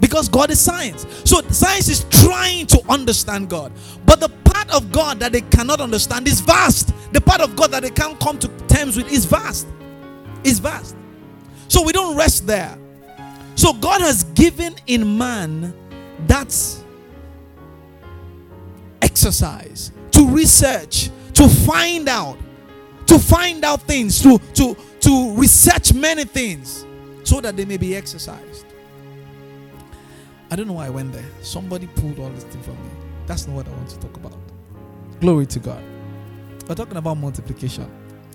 because 0.00 0.30
God 0.30 0.50
is 0.50 0.58
science. 0.58 1.04
So 1.26 1.42
science 1.50 1.90
is 1.90 2.04
trying 2.04 2.66
to 2.68 2.82
understand 2.88 3.50
God. 3.50 3.72
But 4.06 4.20
the 4.20 4.30
part 4.30 4.74
of 4.74 4.90
God 4.90 5.20
that 5.20 5.32
they 5.32 5.42
cannot 5.42 5.82
understand 5.82 6.26
is 6.26 6.40
vast. 6.40 6.94
The 7.12 7.20
part 7.20 7.42
of 7.42 7.54
God 7.56 7.72
that 7.72 7.82
they 7.82 7.90
can't 7.90 8.18
come 8.20 8.38
to 8.38 8.48
terms 8.68 8.96
with 8.96 9.12
is 9.12 9.26
vast. 9.26 9.66
Is 10.44 10.60
vast. 10.60 10.96
So 11.68 11.82
we 11.82 11.92
don't 11.92 12.16
rest 12.16 12.46
there. 12.46 12.74
So 13.54 13.74
God 13.74 14.00
has 14.00 14.24
given 14.32 14.76
in 14.86 15.18
man 15.18 15.74
that 16.26 16.50
exercise 19.02 19.92
to 20.12 20.26
research, 20.28 21.10
to 21.34 21.48
find 21.48 22.08
out, 22.08 22.38
to 23.06 23.18
find 23.18 23.64
out 23.64 23.82
things, 23.82 24.22
to 24.22 24.38
to 24.54 24.76
to 25.00 25.34
research 25.34 25.92
many 25.92 26.24
things 26.24 26.86
so 27.24 27.40
that 27.40 27.56
they 27.56 27.64
may 27.64 27.76
be 27.76 27.96
exercised. 27.96 28.66
I 30.50 30.56
don't 30.56 30.66
know 30.66 30.74
why 30.74 30.86
I 30.86 30.90
went 30.90 31.12
there. 31.12 31.24
Somebody 31.42 31.86
pulled 31.86 32.18
all 32.18 32.30
this 32.30 32.44
thing 32.44 32.62
from 32.62 32.74
me. 32.74 32.90
That's 33.26 33.46
not 33.46 33.54
what 33.54 33.68
I 33.68 33.70
want 33.70 33.88
to 33.90 34.00
talk 34.00 34.16
about. 34.16 34.36
Glory 35.20 35.46
to 35.46 35.60
God. 35.60 35.82
We're 36.68 36.74
talking 36.74 36.96
about 36.96 37.14
multiplication. 37.18 37.88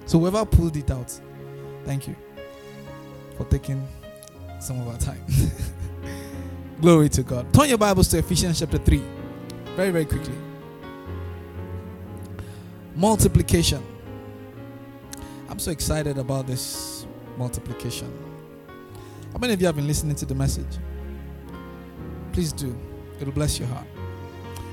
So 0.06 0.20
whoever 0.20 0.46
pulled 0.46 0.78
it 0.78 0.90
out, 0.92 1.12
thank 1.84 2.08
you 2.08 2.16
for 3.38 3.44
taking 3.46 3.86
some 4.60 4.80
of 4.80 4.88
our 4.88 4.98
time. 4.98 5.24
Glory 6.82 7.10
to 7.10 7.24
God. 7.24 7.54
Turn 7.54 7.70
your 7.70 7.78
Bibles 7.78 8.08
to 8.10 8.20
Ephesians 8.20 8.60
chapter 8.60 8.78
3. 8.78 9.02
Very, 9.76 9.92
very 9.92 10.06
quickly. 10.06 10.36
Multiplication. 12.96 13.84
I'm 15.50 15.60
so 15.60 15.72
excited 15.72 16.18
about 16.18 16.48
this 16.48 17.06
multiplication. 17.38 18.12
How 19.34 19.38
many 19.38 19.54
of 19.54 19.60
you 19.60 19.68
have 19.68 19.76
been 19.76 19.88
listening 19.88 20.16
to 20.16 20.26
the 20.26 20.36
message? 20.36 20.78
Please 22.32 22.54
do. 22.54 22.76
It'll 23.20 23.34
bless 23.34 23.60
your 23.60 23.68
heart. 23.68 23.86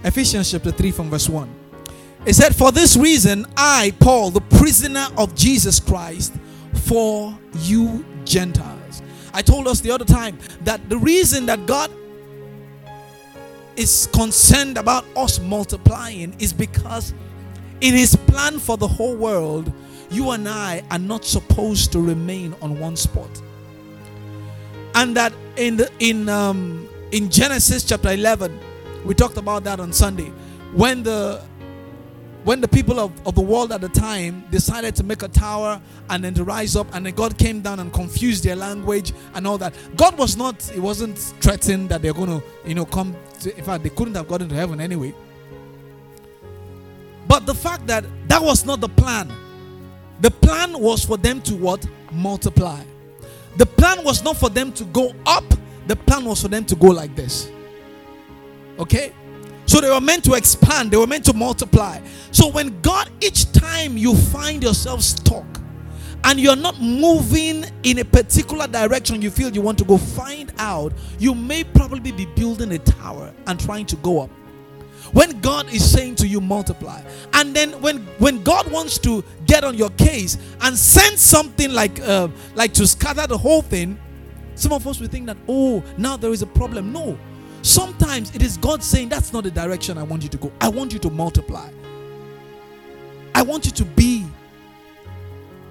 Ephesians 0.04 0.50
chapter 0.50 0.70
3 0.70 0.90
from 0.92 1.10
verse 1.10 1.28
1. 1.28 1.52
It 2.24 2.34
said, 2.34 2.54
For 2.54 2.70
this 2.70 2.96
reason, 2.96 3.46
I, 3.56 3.92
Paul, 3.98 4.30
the 4.30 4.40
prisoner 4.40 5.06
of 5.16 5.34
Jesus 5.34 5.80
Christ, 5.80 6.32
for 6.74 7.36
you 7.58 8.04
Gentiles. 8.24 9.02
I 9.34 9.42
told 9.42 9.66
us 9.66 9.80
the 9.80 9.90
other 9.90 10.04
time 10.04 10.38
that 10.62 10.88
the 10.88 10.98
reason 10.98 11.46
that 11.46 11.66
God 11.66 11.90
is 13.76 14.08
concerned 14.12 14.78
about 14.78 15.04
us 15.16 15.40
multiplying 15.40 16.36
is 16.38 16.52
because 16.52 17.14
in 17.82 17.94
his 17.94 18.14
plan 18.14 18.58
for 18.58 18.76
the 18.76 18.86
whole 18.88 19.16
world, 19.16 19.70
you 20.10 20.30
and 20.30 20.48
I 20.48 20.82
are 20.90 20.98
not 20.98 21.24
supposed 21.24 21.90
to 21.92 22.00
remain 22.00 22.54
on 22.62 22.78
one 22.78 22.96
spot. 22.96 23.42
And 24.94 25.16
that 25.16 25.32
in 25.56 25.76
the 25.76 25.90
in 25.98 26.28
um 26.28 26.88
in 27.10 27.28
Genesis 27.28 27.84
chapter 27.84 28.10
11. 28.10 28.58
We 29.04 29.14
talked 29.14 29.36
about 29.36 29.64
that 29.64 29.80
on 29.80 29.92
Sunday. 29.92 30.30
When 30.72 31.02
the 31.02 31.42
when 32.44 32.60
the 32.60 32.68
people 32.68 32.98
of, 33.00 33.12
of 33.26 33.34
the 33.34 33.40
world 33.40 33.72
at 33.72 33.80
the 33.80 33.88
time 33.88 34.44
decided 34.50 34.96
to 34.96 35.04
make 35.04 35.22
a 35.22 35.28
tower 35.28 35.80
and 36.10 36.24
then 36.24 36.34
to 36.34 36.44
rise 36.44 36.74
up 36.76 36.92
and 36.94 37.06
then 37.06 37.14
God 37.14 37.38
came 37.38 37.60
down 37.60 37.78
and 37.80 37.92
confused 37.92 38.42
their 38.44 38.56
language 38.56 39.12
and 39.34 39.46
all 39.46 39.58
that. 39.58 39.72
God 39.96 40.18
was 40.18 40.36
not, 40.36 40.60
he 40.74 40.80
wasn't 40.80 41.16
threatened 41.18 41.88
that 41.90 42.02
they're 42.02 42.12
going 42.12 42.40
to, 42.40 42.42
you 42.66 42.74
know, 42.74 42.84
come 42.84 43.14
to, 43.40 43.56
in 43.56 43.64
fact, 43.64 43.84
they 43.84 43.90
couldn't 43.90 44.16
have 44.16 44.26
gotten 44.26 44.48
to 44.48 44.56
heaven 44.56 44.80
anyway. 44.80 45.14
But 47.32 47.46
the 47.46 47.54
fact 47.54 47.86
that 47.86 48.04
that 48.28 48.42
was 48.42 48.66
not 48.66 48.82
the 48.82 48.90
plan. 48.90 49.32
The 50.20 50.30
plan 50.30 50.78
was 50.78 51.02
for 51.02 51.16
them 51.16 51.40
to 51.44 51.54
what? 51.56 51.82
Multiply. 52.12 52.84
The 53.56 53.64
plan 53.64 54.04
was 54.04 54.22
not 54.22 54.36
for 54.36 54.50
them 54.50 54.70
to 54.72 54.84
go 54.84 55.14
up, 55.24 55.44
the 55.86 55.96
plan 55.96 56.26
was 56.26 56.42
for 56.42 56.48
them 56.48 56.66
to 56.66 56.76
go 56.76 56.88
like 56.88 57.16
this. 57.16 57.50
Okay? 58.78 59.14
So 59.64 59.80
they 59.80 59.88
were 59.88 59.98
meant 60.02 60.24
to 60.24 60.34
expand, 60.34 60.90
they 60.90 60.98
were 60.98 61.06
meant 61.06 61.24
to 61.24 61.32
multiply. 61.32 62.02
So 62.32 62.48
when 62.48 62.78
God, 62.82 63.08
each 63.22 63.50
time 63.52 63.96
you 63.96 64.14
find 64.14 64.62
yourself 64.62 65.00
stuck 65.00 65.46
and 66.24 66.38
you're 66.38 66.54
not 66.54 66.82
moving 66.82 67.64
in 67.82 68.00
a 68.00 68.04
particular 68.04 68.66
direction 68.66 69.22
you 69.22 69.30
feel 69.30 69.48
you 69.48 69.62
want 69.62 69.78
to 69.78 69.84
go, 69.84 69.96
find 69.96 70.52
out 70.58 70.92
you 71.18 71.34
may 71.34 71.64
probably 71.64 72.12
be 72.12 72.26
building 72.26 72.72
a 72.72 72.78
tower 72.78 73.32
and 73.46 73.58
trying 73.58 73.86
to 73.86 73.96
go 73.96 74.20
up 74.20 74.28
when 75.12 75.40
god 75.40 75.72
is 75.72 75.88
saying 75.90 76.14
to 76.16 76.26
you 76.26 76.40
multiply. 76.40 77.00
And 77.34 77.54
then 77.54 77.72
when 77.80 77.98
when 78.18 78.42
god 78.42 78.70
wants 78.70 78.98
to 78.98 79.22
get 79.46 79.64
on 79.64 79.76
your 79.76 79.90
case 79.90 80.38
and 80.62 80.76
send 80.76 81.18
something 81.18 81.72
like 81.72 82.00
uh, 82.00 82.28
like 82.54 82.72
to 82.74 82.86
scatter 82.86 83.26
the 83.26 83.38
whole 83.38 83.62
thing 83.62 83.98
some 84.54 84.72
of 84.72 84.86
us 84.86 85.00
will 85.00 85.08
think 85.08 85.26
that 85.26 85.36
oh 85.48 85.82
now 85.96 86.16
there 86.16 86.32
is 86.32 86.42
a 86.42 86.46
problem. 86.46 86.92
No. 86.92 87.18
Sometimes 87.62 88.34
it 88.34 88.42
is 88.42 88.56
god 88.56 88.82
saying 88.82 89.08
that's 89.08 89.32
not 89.32 89.44
the 89.44 89.50
direction 89.50 89.96
i 89.98 90.02
want 90.02 90.22
you 90.22 90.28
to 90.30 90.38
go. 90.38 90.50
I 90.60 90.68
want 90.68 90.92
you 90.92 90.98
to 91.00 91.10
multiply. 91.10 91.70
I 93.34 93.42
want 93.42 93.64
you 93.66 93.72
to 93.72 93.84
be 93.84 94.26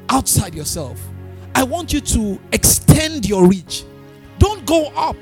outside 0.10 0.54
yourself. 0.56 1.00
I 1.54 1.64
want 1.64 1.94
you 1.94 2.02
to 2.02 2.40
extend 2.54 3.28
your 3.28 3.48
reach. 3.48 3.84
Don't 4.40 4.66
go 4.66 4.88
up. 4.96 5.18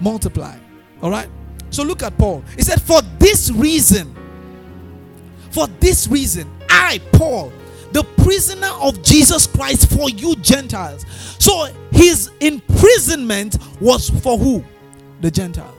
Multiply. 0.00 0.56
All 1.02 1.10
right 1.10 1.28
so 1.70 1.82
look 1.82 2.02
at 2.02 2.16
Paul. 2.18 2.44
He 2.56 2.62
said, 2.62 2.80
For 2.82 3.00
this 3.18 3.50
reason, 3.50 4.14
for 5.50 5.66
this 5.80 6.08
reason, 6.08 6.50
I, 6.68 7.00
Paul, 7.12 7.52
the 7.92 8.04
prisoner 8.18 8.70
of 8.80 9.02
Jesus 9.02 9.46
Christ 9.46 9.90
for 9.96 10.10
you 10.10 10.36
Gentiles. 10.36 11.04
So 11.38 11.72
his 11.90 12.30
imprisonment 12.40 13.58
was 13.80 14.10
for 14.10 14.38
who? 14.38 14.64
The 15.20 15.30
Gentiles. 15.30 15.74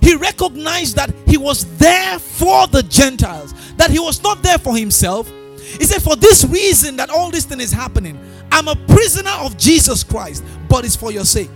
He 0.00 0.14
recognized 0.14 0.96
that 0.96 1.12
he 1.26 1.38
was 1.38 1.64
there 1.78 2.18
for 2.18 2.66
the 2.66 2.82
Gentiles, 2.82 3.54
that 3.76 3.90
he 3.90 3.98
was 3.98 4.22
not 4.22 4.42
there 4.42 4.58
for 4.58 4.76
himself. 4.76 5.30
He 5.58 5.84
said, 5.84 6.02
For 6.02 6.14
this 6.14 6.44
reason 6.44 6.96
that 6.96 7.10
all 7.10 7.30
this 7.30 7.44
thing 7.46 7.60
is 7.60 7.72
happening, 7.72 8.18
I'm 8.52 8.68
a 8.68 8.76
prisoner 8.76 9.32
of 9.40 9.56
Jesus 9.56 10.04
Christ, 10.04 10.44
but 10.68 10.84
it's 10.84 10.94
for 10.94 11.10
your 11.10 11.24
sake. 11.24 11.50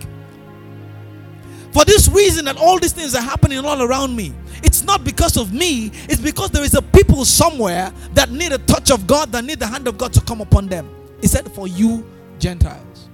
For 1.71 1.85
this 1.85 2.09
reason 2.09 2.45
that 2.45 2.57
all 2.57 2.79
these 2.79 2.93
things 2.93 3.13
are 3.15 3.21
happening 3.21 3.59
all 3.59 3.81
around 3.81 4.15
me. 4.15 4.33
It's 4.63 4.83
not 4.83 5.03
because 5.03 5.37
of 5.37 5.53
me, 5.53 5.91
it's 6.09 6.21
because 6.21 6.49
there 6.49 6.63
is 6.63 6.73
a 6.73 6.81
people 6.81 7.23
somewhere 7.25 7.93
that 8.13 8.31
need 8.31 8.51
a 8.51 8.57
touch 8.57 8.91
of 8.91 9.07
God, 9.07 9.31
that 9.31 9.45
need 9.45 9.59
the 9.59 9.67
hand 9.67 9.87
of 9.87 9.97
God 9.97 10.11
to 10.13 10.21
come 10.21 10.41
upon 10.41 10.67
them. 10.67 10.89
He 11.21 11.27
said, 11.27 11.51
For 11.51 11.67
you, 11.67 12.05
Gentiles. 12.39 13.07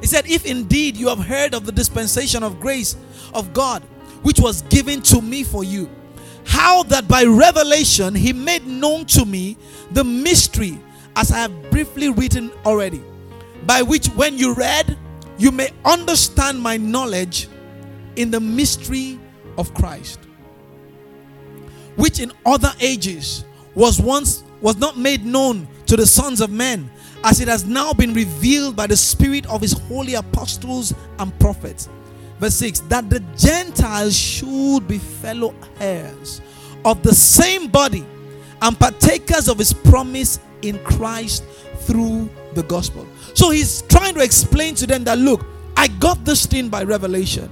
He 0.00 0.06
said, 0.06 0.26
If 0.26 0.44
indeed 0.44 0.96
you 0.96 1.08
have 1.08 1.18
heard 1.18 1.54
of 1.54 1.64
the 1.64 1.72
dispensation 1.72 2.42
of 2.42 2.60
grace 2.60 2.96
of 3.32 3.52
God, 3.52 3.82
which 4.22 4.40
was 4.40 4.62
given 4.62 5.00
to 5.02 5.22
me 5.22 5.44
for 5.44 5.64
you, 5.64 5.88
how 6.44 6.82
that 6.84 7.06
by 7.06 7.24
revelation 7.24 8.14
he 8.14 8.32
made 8.32 8.66
known 8.66 9.04
to 9.06 9.24
me 9.24 9.56
the 9.92 10.04
mystery, 10.04 10.78
as 11.16 11.30
I 11.30 11.38
have 11.38 11.70
briefly 11.70 12.10
written 12.10 12.50
already, 12.64 13.02
by 13.66 13.82
which 13.82 14.08
when 14.08 14.36
you 14.36 14.54
read, 14.54 14.98
you 15.40 15.50
may 15.50 15.70
understand 15.86 16.60
my 16.60 16.76
knowledge 16.76 17.48
in 18.16 18.30
the 18.30 18.38
mystery 18.38 19.18
of 19.56 19.72
Christ, 19.72 20.20
which 21.96 22.20
in 22.20 22.30
other 22.44 22.72
ages 22.78 23.46
was 23.74 24.00
once 24.00 24.44
was 24.60 24.76
not 24.76 24.98
made 24.98 25.24
known 25.24 25.66
to 25.86 25.96
the 25.96 26.04
sons 26.04 26.42
of 26.42 26.50
men, 26.50 26.90
as 27.24 27.40
it 27.40 27.48
has 27.48 27.64
now 27.64 27.94
been 27.94 28.12
revealed 28.12 28.76
by 28.76 28.86
the 28.86 28.96
spirit 28.96 29.46
of 29.46 29.62
his 29.62 29.72
holy 29.72 30.14
apostles 30.14 30.92
and 31.18 31.36
prophets. 31.40 31.88
Verse 32.38 32.56
6 32.56 32.80
that 32.80 33.08
the 33.08 33.20
Gentiles 33.36 34.14
should 34.14 34.86
be 34.86 34.98
fellow 34.98 35.54
heirs 35.78 36.42
of 36.84 37.02
the 37.02 37.14
same 37.14 37.66
body 37.68 38.04
and 38.60 38.78
partakers 38.78 39.48
of 39.48 39.56
his 39.56 39.72
promise 39.72 40.38
in 40.60 40.78
Christ 40.84 41.44
through 41.80 42.28
the 42.54 42.62
gospel. 42.64 43.06
So 43.34 43.50
he's 43.50 43.82
trying 43.82 44.14
to 44.14 44.22
explain 44.22 44.74
to 44.76 44.86
them 44.86 45.04
that 45.04 45.18
look, 45.18 45.44
I 45.76 45.88
got 45.88 46.24
this 46.24 46.46
thing 46.46 46.68
by 46.68 46.82
revelation. 46.84 47.50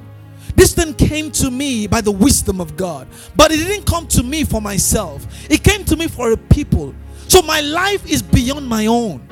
This 0.55 0.75
thing 0.75 0.95
came 0.95 1.31
to 1.33 1.51
me 1.51 1.87
by 1.87 2.01
the 2.01 2.11
wisdom 2.11 2.61
of 2.61 2.77
God, 2.77 3.07
but 3.37 3.53
it 3.53 3.59
didn't 3.59 3.87
come 3.87 4.09
to 4.09 4.23
me 4.23 4.45
for 4.45 4.61
myself. 4.61 5.27
It 5.51 5.63
came 5.63 5.85
to 5.85 5.97
me 5.97 6.09
for 6.09 6.33
a 6.33 6.37
people. 6.37 6.95
So 7.29 7.43
my 7.43 7.61
life 7.61 8.05
is 8.11 8.23
beyond 8.23 8.67
my 8.67 8.87
own. 8.87 9.27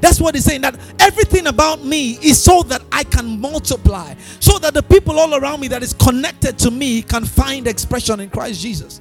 That's 0.00 0.20
what 0.20 0.34
he's 0.34 0.44
saying. 0.44 0.60
That 0.60 0.78
everything 1.00 1.48
about 1.48 1.84
me 1.84 2.12
is 2.22 2.40
so 2.40 2.62
that 2.64 2.82
I 2.92 3.02
can 3.02 3.40
multiply, 3.40 4.14
so 4.40 4.58
that 4.58 4.74
the 4.74 4.82
people 4.82 5.18
all 5.18 5.34
around 5.34 5.60
me 5.60 5.68
that 5.68 5.82
is 5.82 5.92
connected 5.94 6.58
to 6.60 6.70
me 6.70 7.02
can 7.02 7.24
find 7.24 7.66
expression 7.66 8.20
in 8.20 8.30
Christ 8.30 8.60
Jesus. 8.60 9.00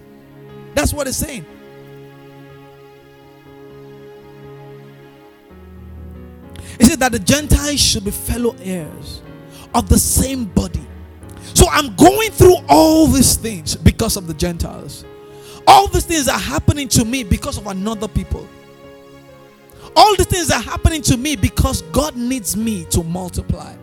That's 0.74 0.94
what 0.94 1.06
he's 1.08 1.18
saying. 1.18 1.46
He 6.80 6.86
said 6.86 7.00
that 7.00 7.12
the 7.12 7.20
Gentiles 7.20 7.80
should 7.80 8.06
be 8.06 8.12
fellow 8.12 8.56
heirs 8.60 9.22
of 9.74 9.90
the 9.90 9.98
same 9.98 10.46
body. 10.46 10.86
So 11.54 11.68
I'm 11.70 11.96
going 11.96 12.32
through 12.32 12.58
all 12.68 13.08
these 13.08 13.36
things 13.36 13.76
because 13.76 14.18
of 14.18 14.28
the 14.28 14.34
Gentiles. 14.34 15.06
All 15.68 15.88
these 15.88 16.06
things 16.06 16.28
are 16.28 16.40
happening 16.40 16.88
to 16.90 17.06
me 17.06 17.24
because 17.24 17.58
of 17.58 17.68
another 17.68 18.08
people. 18.08 18.48
All 19.96 20.16
these 20.16 20.28
things 20.28 20.52
are 20.52 20.62
happening 20.62 21.02
to 21.04 21.18
me 21.18 21.36
because 21.36 21.82
God 21.84 22.16
needs 22.16 22.58
me 22.58 22.86
to 22.92 23.04
multiply. 23.04 23.76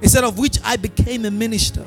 Instead 0.00 0.24
of 0.24 0.38
which 0.38 0.58
I 0.62 0.76
became 0.76 1.24
a 1.24 1.30
minister 1.30 1.84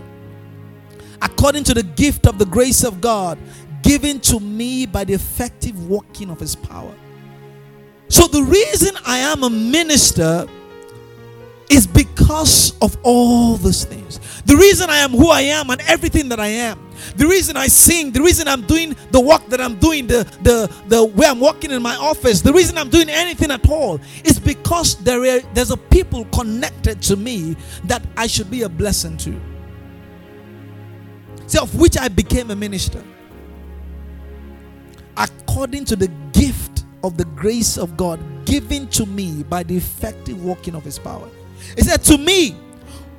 according 1.21 1.63
to 1.65 1.73
the 1.73 1.83
gift 1.83 2.25
of 2.27 2.39
the 2.39 2.45
grace 2.45 2.83
of 2.83 3.01
God 3.01 3.37
given 3.83 4.19
to 4.21 4.39
me 4.39 4.85
by 4.85 5.03
the 5.03 5.13
effective 5.13 5.87
working 5.87 6.29
of 6.29 6.39
his 6.39 6.55
power. 6.55 6.93
So 8.09 8.27
the 8.27 8.43
reason 8.43 8.95
I 9.05 9.19
am 9.19 9.43
a 9.43 9.49
minister 9.49 10.47
is 11.69 11.85
because 11.85 12.73
of 12.81 12.97
all 13.03 13.55
these 13.55 13.85
things. 13.85 14.19
The 14.45 14.55
reason 14.57 14.89
I 14.89 14.97
am 14.97 15.11
who 15.11 15.29
I 15.29 15.41
am 15.41 15.69
and 15.69 15.79
everything 15.81 16.27
that 16.29 16.39
I 16.39 16.47
am. 16.47 16.79
The 17.15 17.27
reason 17.27 17.55
I 17.55 17.67
sing, 17.67 18.11
the 18.11 18.21
reason 18.21 18.47
I'm 18.47 18.63
doing 18.63 18.95
the 19.11 19.19
work 19.19 19.45
that 19.47 19.61
I'm 19.61 19.77
doing, 19.77 20.07
the 20.07 20.23
the 20.41 20.73
the 20.87 21.05
way 21.05 21.27
I'm 21.27 21.39
working 21.39 21.71
in 21.71 21.81
my 21.81 21.95
office, 21.95 22.41
the 22.41 22.51
reason 22.51 22.77
I'm 22.77 22.89
doing 22.89 23.09
anything 23.09 23.51
at 23.51 23.69
all 23.69 24.01
is 24.23 24.39
because 24.39 24.95
there 25.03 25.21
are, 25.21 25.39
there's 25.53 25.71
a 25.71 25.77
people 25.77 26.25
connected 26.25 27.01
to 27.03 27.15
me 27.15 27.55
that 27.85 28.01
I 28.17 28.25
should 28.25 28.49
be 28.49 28.63
a 28.63 28.69
blessing 28.69 29.15
to. 29.17 29.39
See, 31.45 31.59
of 31.59 31.79
which 31.79 31.97
I 31.97 32.07
became 32.07 32.51
a 32.51 32.55
minister. 32.55 33.03
According 35.15 35.85
to 35.85 35.95
the 35.95 36.07
gift 36.33 36.78
of 37.03 37.17
the 37.17 37.25
grace 37.25 37.77
of 37.77 37.95
God 37.97 38.19
given 38.45 38.87
to 38.89 39.05
me 39.05 39.43
by 39.43 39.63
the 39.63 39.75
effective 39.77 40.43
working 40.43 40.75
of 40.75 40.83
his 40.83 40.99
power. 40.99 41.29
He 41.75 41.81
said, 41.83 42.03
To 42.05 42.17
me, 42.17 42.55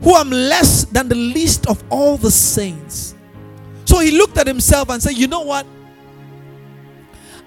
who 0.02 0.14
am 0.14 0.30
less 0.30 0.84
than 0.84 1.08
the 1.08 1.14
least 1.14 1.66
of 1.66 1.82
all 1.90 2.16
the 2.16 2.30
saints. 2.30 3.14
So 3.84 4.00
he 4.00 4.12
looked 4.12 4.38
at 4.38 4.46
himself 4.46 4.90
and 4.90 5.02
said, 5.02 5.16
You 5.16 5.26
know 5.26 5.42
what? 5.42 5.66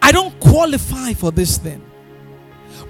I 0.01 0.11
don't 0.11 0.37
qualify 0.39 1.13
for 1.13 1.31
this 1.31 1.57
thing. 1.57 1.81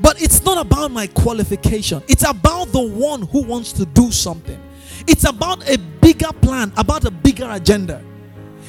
But 0.01 0.21
it's 0.21 0.43
not 0.43 0.57
about 0.57 0.91
my 0.91 1.07
qualification, 1.07 2.01
it's 2.07 2.27
about 2.27 2.71
the 2.71 2.81
one 2.81 3.21
who 3.23 3.43
wants 3.43 3.71
to 3.73 3.85
do 3.85 4.11
something. 4.11 4.59
It's 5.07 5.27
about 5.27 5.67
a 5.69 5.77
bigger 5.77 6.31
plan, 6.41 6.71
about 6.77 7.05
a 7.05 7.11
bigger 7.11 7.47
agenda. 7.49 8.03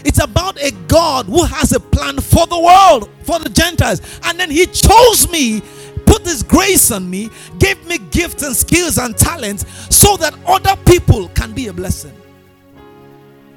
It's 0.05 0.23
about 0.23 0.61
a 0.63 0.71
God 0.87 1.27
who 1.27 1.45
has 1.45 1.73
a 1.73 1.81
plan 1.81 2.19
for 2.19 2.47
the 2.47 2.59
world, 2.59 3.11
for 3.23 3.39
the 3.39 3.49
Gentiles. 3.49 4.01
And 4.25 4.39
then 4.39 4.51
He 4.51 4.67
chose 4.67 5.31
me, 5.31 5.63
put 6.05 6.23
His 6.23 6.43
grace 6.43 6.91
on 6.91 7.09
me, 7.09 7.31
gave 7.59 7.85
me 7.87 7.99
gifts 7.99 8.43
and 8.43 8.55
skills 8.55 8.99
and 8.99 9.17
talents 9.17 9.65
so 9.95 10.17
that 10.19 10.35
other 10.47 10.77
people 10.85 11.29
can 11.29 11.53
be 11.53 11.69
a 11.69 11.73
blessing. 11.73 12.15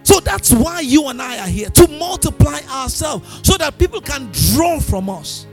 So 0.04 0.22
that's 0.22 0.54
why 0.54 0.80
you 0.80 1.10
and 1.10 1.22
I 1.22 1.40
are 1.40 1.50
here 1.50 1.70
to 1.70 1.88
multiply 1.90 2.62
ourselves 2.70 3.42
so 3.44 3.58
that 3.58 3.78
people 3.78 4.00
can 4.00 4.32
draw 4.32 4.80
from 4.80 5.10
us. 5.10 5.46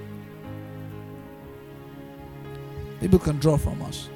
People 3.01 3.19
can 3.19 3.39
draw 3.39 3.57
from 3.57 3.83
us. 3.83 4.09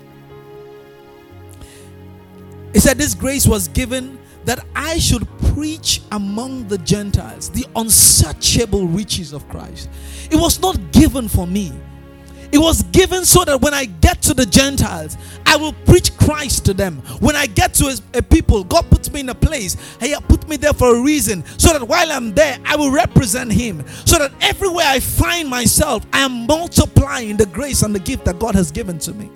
He 2.73 2.79
said, 2.79 2.99
This 2.99 3.15
grace 3.15 3.47
was 3.47 3.69
given 3.69 4.18
that 4.49 4.65
I 4.75 4.99
should 4.99 5.29
preach 5.53 6.01
among 6.11 6.69
the 6.69 6.79
Gentiles 6.79 7.51
the 7.51 7.67
unsearchable 7.77 8.87
riches 8.87 9.35
of 9.35 9.47
Christ. 9.51 9.91
It 10.31 10.37
was 10.37 10.59
not 10.59 10.91
given 10.91 11.29
for 11.29 11.47
me. 11.47 11.71
It 12.51 12.57
was 12.57 12.83
given 12.85 13.27
so 13.27 13.45
that 13.45 13.61
when 13.61 13.75
I 13.75 13.85
get 13.85 14.23
to 14.23 14.33
the 14.33 14.47
Gentiles, 14.47 15.19
I 15.45 15.57
will 15.57 15.75
preach 15.85 16.17
Christ 16.17 16.65
to 16.65 16.73
them. 16.73 17.03
When 17.21 17.37
I 17.37 17.45
get 17.45 17.75
to 17.75 17.89
a, 17.89 18.19
a, 18.19 18.23
people, 18.23 18.65
God 18.65 18.89
puts 18.91 19.13
me 19.13 19.21
in 19.21 19.29
a 19.29 19.35
place. 19.35 19.77
He 20.01 20.17
put 20.29 20.49
me 20.49 20.57
there 20.57 20.73
for 20.73 20.97
a 20.97 21.03
reason. 21.03 21.45
So 21.59 21.75
that 21.75 21.87
while 21.87 22.11
I'm 22.11 22.35
there, 22.35 22.57
I 22.65 22.75
will 22.77 22.91
represent 22.91 23.53
Him. 23.53 23.87
So 24.07 24.19
that 24.19 24.33
everywhere 24.41 24.87
I 24.87 24.99
find 24.99 25.47
myself, 25.47 26.07
I 26.11 26.21
am 26.21 26.47
multiplying 26.47 27.37
the 27.37 27.45
grace 27.45 27.83
and 27.83 27.95
the 27.95 28.01
gift 28.01 28.25
that 28.25 28.39
God 28.39 28.55
has 28.55 28.71
given 28.71 28.99
to 29.01 29.13
me. 29.13 29.31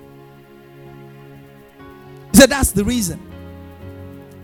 He 2.31 2.39
said, 2.39 2.49
That's 2.49 2.71
the 2.71 2.83
reason. 2.83 3.32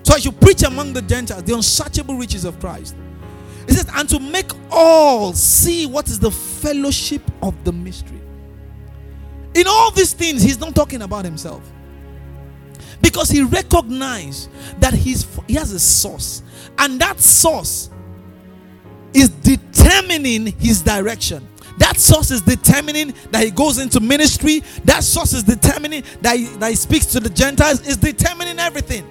So 0.10 0.16
I 0.16 0.20
should 0.20 0.42
preach 0.42 0.64
among 0.64 0.94
the 0.94 1.04
Gentiles 1.04 1.44
the 1.44 1.54
unsearchable 1.54 2.16
riches 2.16 2.44
of 2.44 2.60
Christ. 2.60 2.96
He 3.68 3.74
says, 3.74 3.88
and 3.94 4.10
to 4.10 4.20
make 4.20 4.50
all 4.72 5.34
see 5.34 5.86
what 5.86 6.08
is 6.08 6.18
the 6.18 6.32
fellowship 6.32 7.22
of 7.44 7.64
the 7.64 7.72
mystery. 7.72 8.20
In 9.54 9.68
all 9.68 9.92
these 9.92 10.14
things, 10.14 10.42
he's 10.42 10.60
not 10.60 10.74
talking 10.74 11.04
about 11.04 11.26
himself. 11.26 11.62
Because 13.04 13.30
he 13.30 13.44
recognized 13.44 14.50
that 14.82 14.96
he's, 14.96 15.28
he 15.48 15.54
has 15.54 15.74
a 15.74 15.80
source. 15.80 16.42
And 16.80 17.00
that 17.00 17.20
source 17.20 17.92
is 19.14 19.30
determining 19.30 20.48
his 20.48 20.82
direction. 20.82 21.48
That 21.78 21.98
source 21.98 22.32
is 22.32 22.42
determining 22.42 23.14
that 23.30 23.44
he 23.44 23.52
goes 23.52 23.78
into 23.78 24.00
ministry. 24.00 24.64
That 24.86 25.04
source 25.04 25.34
is 25.34 25.44
determining 25.44 26.04
that 26.22 26.36
he, 26.36 26.46
that 26.46 26.72
he 26.72 26.76
speaks 26.76 27.06
to 27.08 27.20
the 27.20 27.30
Gentiles, 27.30 27.88
is 27.88 27.98
determining 27.98 28.58
everything. 28.58 29.08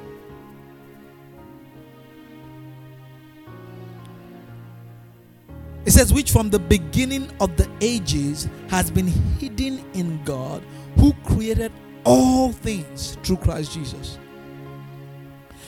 Says, 5.99 6.13
which 6.15 6.31
from 6.31 6.49
the 6.49 6.61
beginning 6.61 7.29
of 7.41 7.57
the 7.57 7.69
ages 7.81 8.49
has 8.69 8.89
been 8.89 9.09
hidden 9.09 9.85
in 9.95 10.23
God, 10.23 10.63
who 10.95 11.13
created 11.25 11.73
all 12.05 12.53
things 12.53 13.19
through 13.25 13.39
Christ 13.39 13.73
Jesus. 13.73 14.17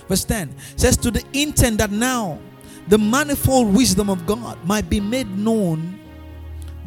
Verse 0.07 0.23
10 0.23 0.55
says, 0.77 0.97
To 0.99 1.11
the 1.11 1.25
intent 1.33 1.79
that 1.79 1.90
now 1.90 2.38
the 2.87 2.97
manifold 2.97 3.75
wisdom 3.75 4.09
of 4.09 4.25
God 4.25 4.57
might 4.64 4.88
be 4.88 5.01
made 5.01 5.29
known 5.37 5.99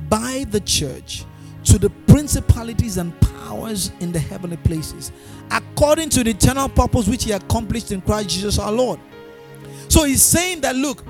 by 0.08 0.46
the 0.50 0.62
church 0.62 1.26
to 1.66 1.78
the 1.78 1.90
principalities 2.08 2.96
and 2.96 3.12
powers 3.20 3.92
in 4.00 4.14
the 4.14 4.20
heavenly 4.20 4.58
places, 4.58 5.12
according 5.52 6.08
to 6.12 6.24
the 6.24 6.30
eternal 6.30 6.70
purpose 6.70 7.10
which 7.10 7.26
He 7.26 7.34
accomplished 7.34 7.92
in 7.92 8.00
Christ 8.00 8.30
Jesus 8.30 8.58
our 8.58 8.72
Lord. 8.72 9.02
So 9.90 10.06
He's 10.06 10.22
saying 10.24 10.62
that, 10.62 10.78
look, 10.78 11.04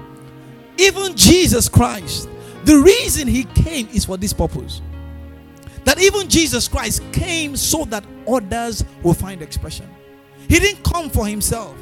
even 0.77 1.15
Jesus 1.15 1.69
Christ, 1.69 2.29
the 2.65 2.77
reason 2.77 3.27
he 3.27 3.43
came 3.43 3.87
is 3.93 4.05
for 4.05 4.17
this 4.17 4.33
purpose. 4.33 4.81
That 5.83 6.01
even 6.01 6.29
Jesus 6.29 6.67
Christ 6.67 7.03
came 7.11 7.55
so 7.57 7.85
that 7.85 8.05
others 8.27 8.85
will 9.01 9.13
find 9.13 9.41
expression. 9.41 9.89
He 10.47 10.59
didn't 10.59 10.83
come 10.83 11.09
for 11.09 11.27
himself. 11.27 11.75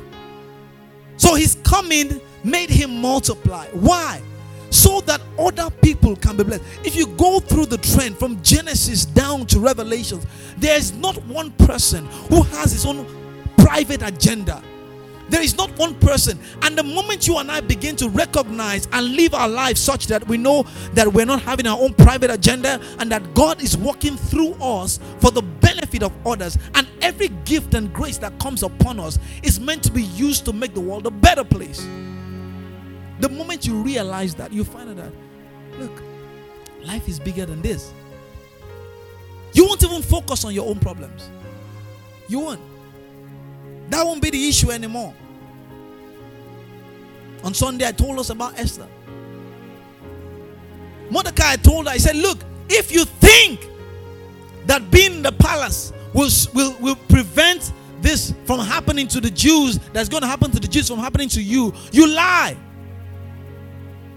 So 1.18 1.36
his 1.36 1.58
coming 1.64 2.20
made 2.44 2.70
him 2.70 3.00
multiply. 3.00 3.68
Why? 3.68 4.22
So 4.72 5.02
that 5.02 5.22
other 5.38 5.70
people 5.70 6.16
can 6.16 6.38
be 6.38 6.44
blessed. 6.44 6.64
If 6.84 6.96
you 6.96 7.08
go 7.08 7.40
through 7.40 7.68
the 7.68 7.78
trend 7.78 8.18
from 8.18 8.42
Genesis 8.42 9.06
down 9.06 9.46
to 9.48 9.60
Revelations, 9.60 10.26
there 10.58 10.78
is 10.78 10.94
not 10.94 11.16
one 11.26 11.52
person 11.52 12.06
who 12.30 12.42
has 12.42 12.72
his 12.72 12.86
own 12.86 13.06
private 13.58 14.02
agenda. 14.02 14.64
There 15.32 15.41
is 15.41 15.56
not 15.56 15.72
one 15.80 15.96
person. 15.96 16.38
And 16.62 16.78
the 16.78 16.84
moment 16.84 17.26
you 17.26 17.38
and 17.38 17.50
I 17.50 17.62
begin 17.62 17.96
to 17.96 18.10
recognize 18.10 18.89
and 18.91 19.15
live 19.15 19.34
our 19.34 19.48
lives 19.48 19.80
such 19.80 20.08
that 20.08 20.28
we 20.28 20.36
know 20.38 20.63
that 20.94 21.08
we're 21.08 21.26
not 21.26 21.41
having 21.41 21.67
our 21.67 21.80
own 21.80 21.94
private 21.94 22.30
agenda 22.30 22.82
and 23.00 23.10
that 23.13 23.34
God 23.34 23.63
is 23.63 23.78
working 23.78 24.17
through 24.17 24.54
us 24.56 25.00
for 25.20 25.32
the 25.32 25.41
benefit 25.41 26.04
of 26.04 26.12
others, 26.28 26.58
and 26.76 26.86
every 27.02 27.30
gift 27.46 27.74
and 27.76 27.94
grace 27.94 28.17
that 28.17 28.38
comes 28.39 28.62
upon 28.62 29.00
us 29.00 29.20
is 29.41 29.58
meant 29.58 29.84
to 29.84 29.91
be 29.91 30.04
used 30.04 30.44
to 30.46 30.54
make 30.54 30.74
the 30.74 30.82
world 30.82 31.08
a 31.08 31.12
better 31.12 31.46
place. 31.46 31.80
The 33.22 33.30
moment 33.30 33.65
you 33.65 33.76
realize 33.76 34.36
that, 34.36 34.52
you 34.52 34.65
find 34.65 34.89
out 34.89 34.98
that, 34.98 35.13
look, 35.80 36.04
life 36.84 37.08
is 37.08 37.20
bigger 37.20 37.46
than 37.46 37.62
this. 37.62 37.94
You 39.54 39.65
won't 39.65 39.82
even 39.82 40.02
focus 40.02 40.44
on 40.44 40.54
your 40.54 40.67
own 40.67 40.80
problems. 40.80 41.30
You 42.28 42.39
won't. 42.39 42.71
That 43.92 44.06
won't 44.06 44.22
be 44.22 44.30
the 44.30 44.48
issue 44.48 44.72
anymore. 44.72 45.14
On 47.44 47.54
Sunday, 47.54 47.86
I 47.86 47.92
told 47.92 48.20
us 48.20 48.30
about 48.30 48.58
Esther. 48.58 48.88
Mordecai 51.10 51.58
told 51.58 51.88
her, 51.88 51.92
I 51.92 51.98
said, 51.98 52.16
Look, 52.16 52.40
if 52.70 52.90
you 52.90 53.04
think 53.04 53.68
that 54.66 54.90
being 54.92 55.16
in 55.16 55.22
the 55.22 55.34
palace 55.34 55.92
will, 56.14 56.30
will, 56.54 56.74
will 56.80 56.96
prevent 57.10 57.74
this 58.00 58.34
from 58.46 58.62
happening 58.62 59.10
to 59.10 59.20
the 59.20 59.30
Jews, 59.30 59.78
that's 59.92 60.08
going 60.08 60.22
to 60.22 60.28
happen 60.28 60.52
to 60.52 60.60
the 60.60 60.70
Jews 60.70 60.88
from 60.88 61.00
happening 61.00 61.28
to 61.28 61.42
you, 61.42 61.74
you 61.92 62.08
lie. 62.08 62.56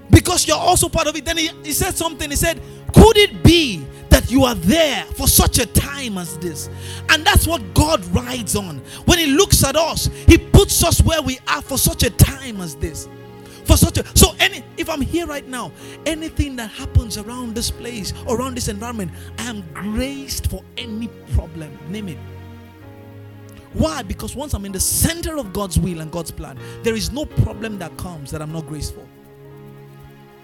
Because 0.08 0.46
you're 0.46 0.56
also 0.56 0.88
part 0.88 1.08
of 1.08 1.16
it. 1.16 1.24
Then 1.24 1.36
he, 1.36 1.48
he 1.64 1.72
said 1.72 1.96
something. 1.96 2.30
He 2.30 2.36
said, 2.36 2.62
Could 2.94 3.16
it 3.16 3.42
be 3.42 3.84
that 4.24 4.32
you 4.32 4.44
are 4.44 4.54
there 4.54 5.04
for 5.16 5.26
such 5.26 5.58
a 5.58 5.66
time 5.66 6.18
as 6.18 6.38
this. 6.38 6.68
And 7.10 7.24
that's 7.24 7.46
what 7.46 7.74
God 7.74 8.04
rides 8.06 8.56
on. 8.56 8.78
When 9.04 9.18
He 9.18 9.26
looks 9.26 9.64
at 9.64 9.76
us, 9.76 10.06
He 10.26 10.38
puts 10.38 10.82
us 10.84 11.02
where 11.02 11.22
we 11.22 11.38
are 11.48 11.62
for 11.62 11.78
such 11.78 12.02
a 12.02 12.10
time 12.10 12.60
as 12.60 12.74
this. 12.76 13.08
For 13.64 13.76
such 13.76 13.98
a 13.98 14.04
so 14.16 14.34
any 14.40 14.62
if 14.76 14.90
I'm 14.90 15.00
here 15.00 15.26
right 15.26 15.46
now, 15.46 15.72
anything 16.06 16.56
that 16.56 16.70
happens 16.70 17.16
around 17.16 17.54
this 17.54 17.70
place, 17.70 18.12
around 18.28 18.56
this 18.56 18.68
environment, 18.68 19.12
I 19.38 19.44
am 19.44 19.64
graced 19.72 20.48
for 20.48 20.62
any 20.76 21.08
problem. 21.34 21.76
Name 21.88 22.08
it. 22.08 22.18
Why? 23.72 24.02
Because 24.02 24.36
once 24.36 24.54
I'm 24.54 24.64
in 24.64 24.72
the 24.72 24.80
center 24.80 25.36
of 25.36 25.52
God's 25.52 25.78
will 25.78 26.00
and 26.00 26.12
God's 26.12 26.30
plan, 26.30 26.58
there 26.82 26.94
is 26.94 27.10
no 27.10 27.24
problem 27.24 27.78
that 27.78 27.96
comes 27.96 28.30
that 28.30 28.40
I'm 28.40 28.52
not 28.52 28.66
graceful. 28.66 29.08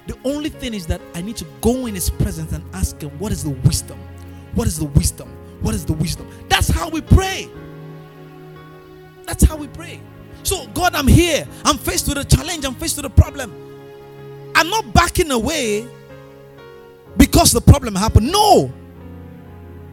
The 0.06 0.16
only 0.24 0.48
thing 0.48 0.74
is 0.74 0.86
that 0.86 1.00
I 1.14 1.22
need 1.22 1.36
to 1.36 1.46
go 1.60 1.86
in 1.86 1.94
His 1.94 2.10
presence 2.10 2.52
and 2.52 2.64
ask 2.74 3.00
Him, 3.00 3.10
What 3.18 3.32
is 3.32 3.44
the 3.44 3.50
wisdom? 3.50 3.98
What 4.54 4.66
is 4.66 4.78
the 4.78 4.86
wisdom? 4.86 5.28
What 5.60 5.74
is 5.74 5.84
the 5.84 5.92
wisdom? 5.92 6.28
That's 6.48 6.68
how 6.68 6.88
we 6.88 7.00
pray. 7.00 7.48
That's 9.26 9.44
how 9.44 9.56
we 9.56 9.68
pray. 9.68 10.00
So, 10.42 10.66
God, 10.68 10.94
I'm 10.94 11.06
here. 11.06 11.46
I'm 11.64 11.78
faced 11.78 12.08
with 12.08 12.18
a 12.18 12.24
challenge. 12.24 12.64
I'm 12.64 12.74
faced 12.74 12.96
with 12.96 13.06
a 13.06 13.10
problem. 13.10 13.52
I'm 14.54 14.68
not 14.68 14.92
backing 14.92 15.30
away 15.30 15.86
because 17.16 17.52
the 17.52 17.60
problem 17.60 17.94
happened. 17.94 18.32
No. 18.32 18.72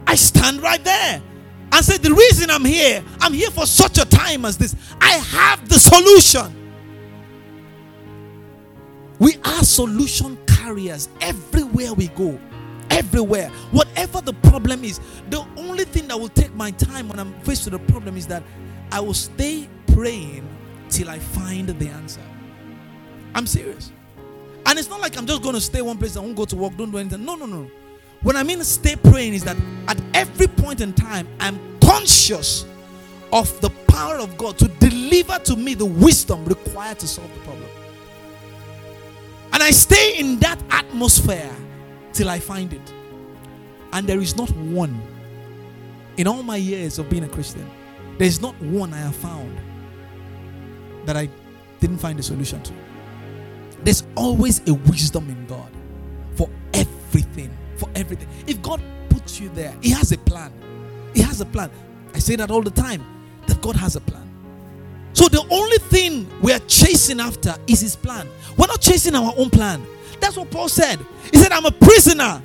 I 0.08 0.16
stand 0.16 0.62
right 0.62 0.84
there 0.84 1.22
and 1.72 1.86
say, 1.86 1.98
The 1.98 2.14
reason 2.14 2.50
I'm 2.50 2.66
here, 2.66 3.04
I'm 3.20 3.34
here 3.34 3.52
for 3.52 3.66
such 3.66 3.98
a 3.98 4.06
time 4.06 4.46
as 4.46 4.58
this. 4.58 4.76
I 5.00 5.12
have 5.12 5.68
the 5.70 5.78
solution. 5.80 6.57
We 9.20 9.38
are 9.44 9.64
solution 9.64 10.38
carriers 10.48 11.10
everywhere 11.22 11.94
we 11.94 12.08
go. 12.10 12.40
Everywhere. 12.90 13.50
Whatever 13.72 14.22
the 14.22 14.34
problem 14.34 14.84
is, 14.84 15.00
the 15.30 15.46
only 15.58 15.86
thing 15.86 16.08
that 16.08 16.20
will 16.20 16.30
take 16.30 16.54
my 16.54 16.72
time 16.72 17.10
when 17.10 17.20
I'm 17.20 17.34
faced 17.42 17.66
with 17.66 17.74
a 17.74 17.92
problem 17.92 18.18
is 18.18 18.28
that 18.28 18.44
I 18.92 19.00
will 19.00 19.14
stay 19.14 19.68
praying 19.94 20.48
till 20.90 21.10
I 21.10 21.20
find 21.20 21.70
the 21.70 21.90
answer. 21.90 22.22
I'm 23.36 23.48
serious. 23.48 23.92
And 24.66 24.78
it's 24.78 24.90
not 24.90 25.00
like 25.00 25.18
I'm 25.18 25.26
just 25.26 25.42
going 25.42 25.56
to 25.56 25.62
stay 25.62 25.82
one 25.82 25.98
place, 25.98 26.18
I 26.18 26.20
won't 26.20 26.36
go 26.36 26.46
to 26.46 26.56
work, 26.56 26.76
don't 26.76 26.92
do 26.92 26.98
anything. 26.98 27.24
No, 27.24 27.36
no, 27.36 27.46
no. 27.46 27.70
When 28.22 28.36
I 28.36 28.44
mean 28.44 28.64
stay 28.64 28.96
praying, 28.96 29.34
is 29.34 29.44
that 29.44 29.56
at 29.88 30.02
every 30.14 30.48
point 30.48 30.82
in 30.82 30.94
time, 30.94 31.28
I'm 31.40 31.60
conscious 31.80 32.66
of 33.32 33.60
the 33.62 33.70
power 33.88 34.18
of 34.18 34.38
God 34.38 34.58
to 34.58 34.68
deliver 34.68 35.40
to 35.40 35.56
me 35.56 35.74
the 35.74 35.86
wisdom 35.86 36.44
required 36.46 37.00
to 37.00 37.08
solve 37.08 37.34
the 37.34 37.40
problem. 37.42 37.70
I 39.68 39.72
stay 39.72 40.18
in 40.18 40.40
that 40.40 40.64
atmosphere 40.72 41.54
till 42.14 42.30
I 42.30 42.40
find 42.40 42.72
it. 42.72 42.94
And 43.92 44.08
there 44.08 44.22
is 44.22 44.38
not 44.38 44.50
one 44.52 44.98
in 46.16 46.26
all 46.26 46.42
my 46.42 46.56
years 46.56 47.00
of 47.00 47.10
being 47.10 47.26
a 47.26 47.28
Christian, 47.28 47.70
there 48.18 48.28
is 48.30 48.42
not 48.42 48.56
one 48.62 48.94
I 48.94 49.00
have 49.00 49.16
found 49.18 49.60
that 51.06 51.18
I 51.18 51.28
didn't 51.82 51.98
find 51.98 52.18
a 52.18 52.24
solution 52.24 52.64
to. 52.64 52.74
There's 53.84 54.04
always 54.16 54.66
a 54.70 54.74
wisdom 54.74 55.30
in 55.30 55.46
God 55.48 55.70
for 56.38 56.50
everything. 56.74 57.52
For 57.76 57.90
everything. 57.94 58.30
If 58.48 58.62
God 58.62 58.82
puts 59.10 59.38
you 59.38 59.50
there, 59.50 59.76
He 59.82 59.90
has 59.90 60.14
a 60.14 60.18
plan. 60.18 60.54
He 61.14 61.22
has 61.24 61.42
a 61.42 61.46
plan. 61.46 61.70
I 62.14 62.20
say 62.20 62.38
that 62.38 62.52
all 62.52 62.62
the 62.62 62.72
time 62.72 63.06
that 63.48 63.62
God 63.62 63.76
has 63.76 63.98
a 63.98 64.02
plan. 64.02 64.28
So 65.18 65.28
the 65.28 65.44
only 65.50 65.80
thing 65.80 66.30
we 66.42 66.54
are 66.54 66.60
chasing 66.68 67.20
after 67.20 67.56
is 67.66 67.82
his 67.82 67.96
plan. 67.96 68.28
We're 68.58 68.68
not 68.68 68.82
chasing 68.82 69.16
our 69.16 69.34
own 69.38 69.50
plan. 69.50 69.86
That's 70.20 70.36
what 70.36 70.50
Paul 70.52 70.70
said. 70.70 71.00
He 71.32 71.38
said, 71.38 71.52
I'm 71.52 71.66
a 71.66 71.72
prisoner 71.72 72.42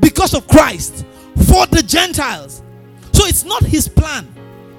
because 0.00 0.34
of 0.34 0.46
Christ 0.46 1.06
for 1.46 1.66
the 1.66 1.82
Gentiles. 1.86 2.62
So 3.12 3.24
it's 3.26 3.44
not 3.44 3.62
his 3.62 3.88
plan, 3.88 4.32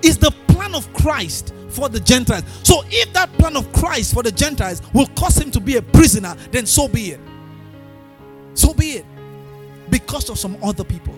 it's 0.04 0.18
the 0.18 0.32
plan 0.48 0.76
of 0.76 0.92
Christ 0.94 1.54
for 1.70 1.90
the 1.90 2.00
Gentiles. 2.00 2.44
So 2.64 2.84
if 2.88 3.12
that 3.14 3.32
plan 3.34 3.58
of 3.58 3.72
Christ 3.74 4.14
for 4.14 4.24
the 4.24 4.32
Gentiles 4.32 4.82
will 4.94 5.08
cause 5.18 5.38
him 5.38 5.52
to 5.52 5.60
be 5.60 5.78
a 5.78 5.82
prisoner, 5.82 6.36
then 6.52 6.66
so 6.66 6.88
be 6.88 7.12
it. 7.12 7.20
So 8.54 8.74
be 8.74 8.94
it. 8.94 9.06
Because 9.90 10.30
of 10.30 10.38
some 10.38 10.58
other 10.64 10.84
people. 10.84 11.16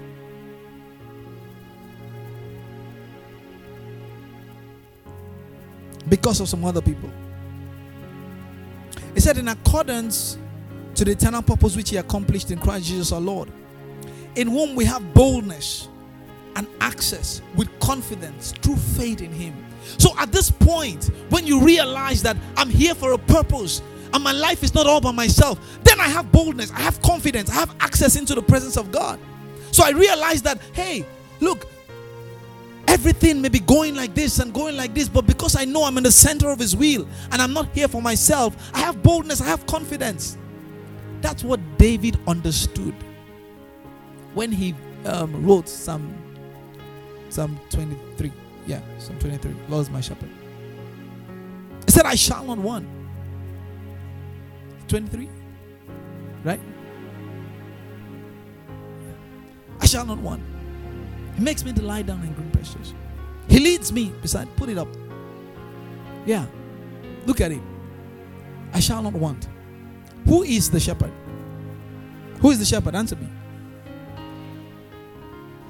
Because 6.08 6.40
of 6.40 6.50
some 6.50 6.64
other 6.66 6.82
people. 6.82 7.10
He 9.14 9.20
said, 9.20 9.38
in 9.38 9.48
accordance 9.48 10.38
to 10.96 11.06
the 11.06 11.12
eternal 11.12 11.42
purpose 11.42 11.76
which 11.76 11.90
he 11.90 11.98
accomplished 11.98 12.52
in 12.52 12.60
Christ 12.60 12.86
Jesus 12.86 13.12
our 13.12 13.22
Lord, 13.22 13.52
in 14.36 14.48
whom 14.48 14.76
we 14.76 14.86
have 14.86 15.14
boldness 15.14 15.88
and 16.56 16.68
access 16.82 17.42
with 17.56 17.68
confidence 17.80 18.54
through 18.62 18.76
faith 18.76 19.22
in 19.22 19.32
him. 19.32 19.56
So 19.98 20.14
at 20.18 20.32
this 20.32 20.52
point, 20.52 21.06
when 21.30 21.48
you 21.48 21.62
realize 21.62 22.22
that 22.24 22.38
I'm 22.58 22.70
here 22.70 22.94
for 22.94 23.14
a 23.14 23.18
purpose 23.18 23.82
and 24.14 24.24
my 24.24 24.32
life 24.32 24.64
is 24.64 24.74
not 24.74 24.88
all 24.88 25.00
by 25.00 25.12
myself, 25.12 25.60
then 25.84 26.00
I 26.00 26.08
have 26.08 26.32
boldness, 26.32 26.72
I 26.72 26.80
have 26.82 27.02
confidence, 27.02 27.50
I 27.50 27.54
have 27.54 27.76
access 27.80 28.16
into 28.16 28.36
the 28.36 28.42
presence 28.42 28.78
of 28.78 28.92
God. 28.92 29.20
So 29.72 29.86
I 29.86 29.92
realize 29.92 30.42
that, 30.42 30.60
hey, 30.74 31.06
look, 31.40 31.69
everything 33.00 33.42
may 33.42 33.48
be 33.48 33.60
going 33.60 33.96
like 33.96 34.14
this 34.14 34.40
and 34.40 34.54
going 34.54 34.76
like 34.76 34.94
this, 34.94 35.08
but 35.08 35.26
because 35.26 35.56
I 35.56 35.64
know 35.64 35.86
I'm 35.86 35.98
in 35.98 36.04
the 36.04 36.12
center 36.12 36.50
of 36.50 36.60
His 36.60 36.76
will 36.76 37.08
and 37.32 37.42
I'm 37.42 37.54
not 37.54 37.70
here 37.74 37.88
for 37.88 38.02
myself, 38.02 38.58
I 38.74 38.80
have 38.80 39.02
boldness, 39.02 39.40
I 39.40 39.46
have 39.46 39.66
confidence. 39.68 40.38
That's 41.22 41.42
what 41.42 41.62
David 41.78 42.20
understood 42.28 42.94
when 44.34 44.52
he 44.52 44.76
um, 45.06 45.46
wrote 45.46 45.70
Psalm 45.70 46.14
Psalm 47.30 47.58
23. 47.70 48.34
Yeah, 48.68 48.82
Psalm 48.98 49.18
23. 49.20 49.56
Lord 49.70 49.84
is 49.84 49.90
my 49.90 50.02
shepherd. 50.02 50.30
He 51.86 51.92
said, 51.92 52.06
I 52.06 52.16
shall 52.16 52.44
not 52.44 52.58
want. 52.58 52.86
23. 54.90 55.30
Right? 56.44 56.60
I 59.80 59.86
shall 59.86 60.06
not 60.06 60.18
want. 60.18 60.44
He 61.40 61.46
makes 61.46 61.64
me 61.64 61.72
to 61.72 61.82
lie 61.82 62.02
down 62.02 62.22
in 62.24 62.34
green 62.34 62.52
pastures. 62.52 62.94
He 63.48 63.62
leads 63.62 63.94
me 63.94 64.12
beside. 64.22 64.54
Put 64.58 64.68
it 64.68 64.78
up. 64.78 64.90
Yeah. 66.26 66.46
Look 67.26 67.40
at 67.40 67.54
it. 67.54 67.62
I 68.74 68.82
shall 68.82 69.02
not 69.02 69.14
want. 69.14 69.48
Who 70.26 70.44
is 70.44 70.70
the 70.70 70.82
shepherd? 70.82 71.14
Who 72.42 72.52
is 72.52 72.60
the 72.60 72.66
shepherd? 72.66 72.94
Answer 72.94 73.16
me. 73.16 73.30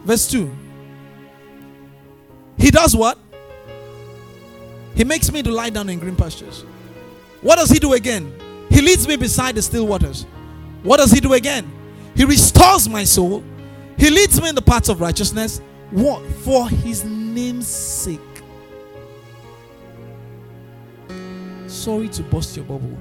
Verse 0.06 0.28
2. 0.32 0.52
He 2.58 2.72
does 2.72 2.96
what? 2.96 3.20
He 4.96 5.04
makes 5.04 5.32
me 5.32 5.44
to 5.44 5.52
lie 5.52 5.70
down 5.70 5.88
in 5.90 6.00
green 6.00 6.16
pastures. 6.16 6.66
What 7.42 7.58
does 7.58 7.70
he 7.70 7.78
do 7.78 7.94
again? 7.94 8.34
He 8.72 8.82
leads 8.82 9.08
me 9.08 9.18
beside 9.18 9.54
the 9.54 9.62
still 9.62 9.86
waters. 9.86 10.26
What 10.82 10.98
does 10.98 11.12
he 11.12 11.20
do 11.20 11.34
again? 11.34 11.72
He 12.16 12.26
restores 12.26 12.90
my 12.90 13.04
soul. 13.04 13.44
He 14.00 14.10
leads 14.10 14.42
me 14.42 14.50
in 14.50 14.56
the 14.56 14.62
paths 14.62 14.90
of 14.90 15.02
righteousness. 15.02 15.62
What? 15.92 16.26
For 16.44 16.70
his 16.70 17.04
name's 17.04 17.68
sake. 17.68 18.20
Sorry 21.68 22.08
to 22.10 22.24
bust 22.24 22.56
your 22.56 22.66
bubble. 22.66 22.98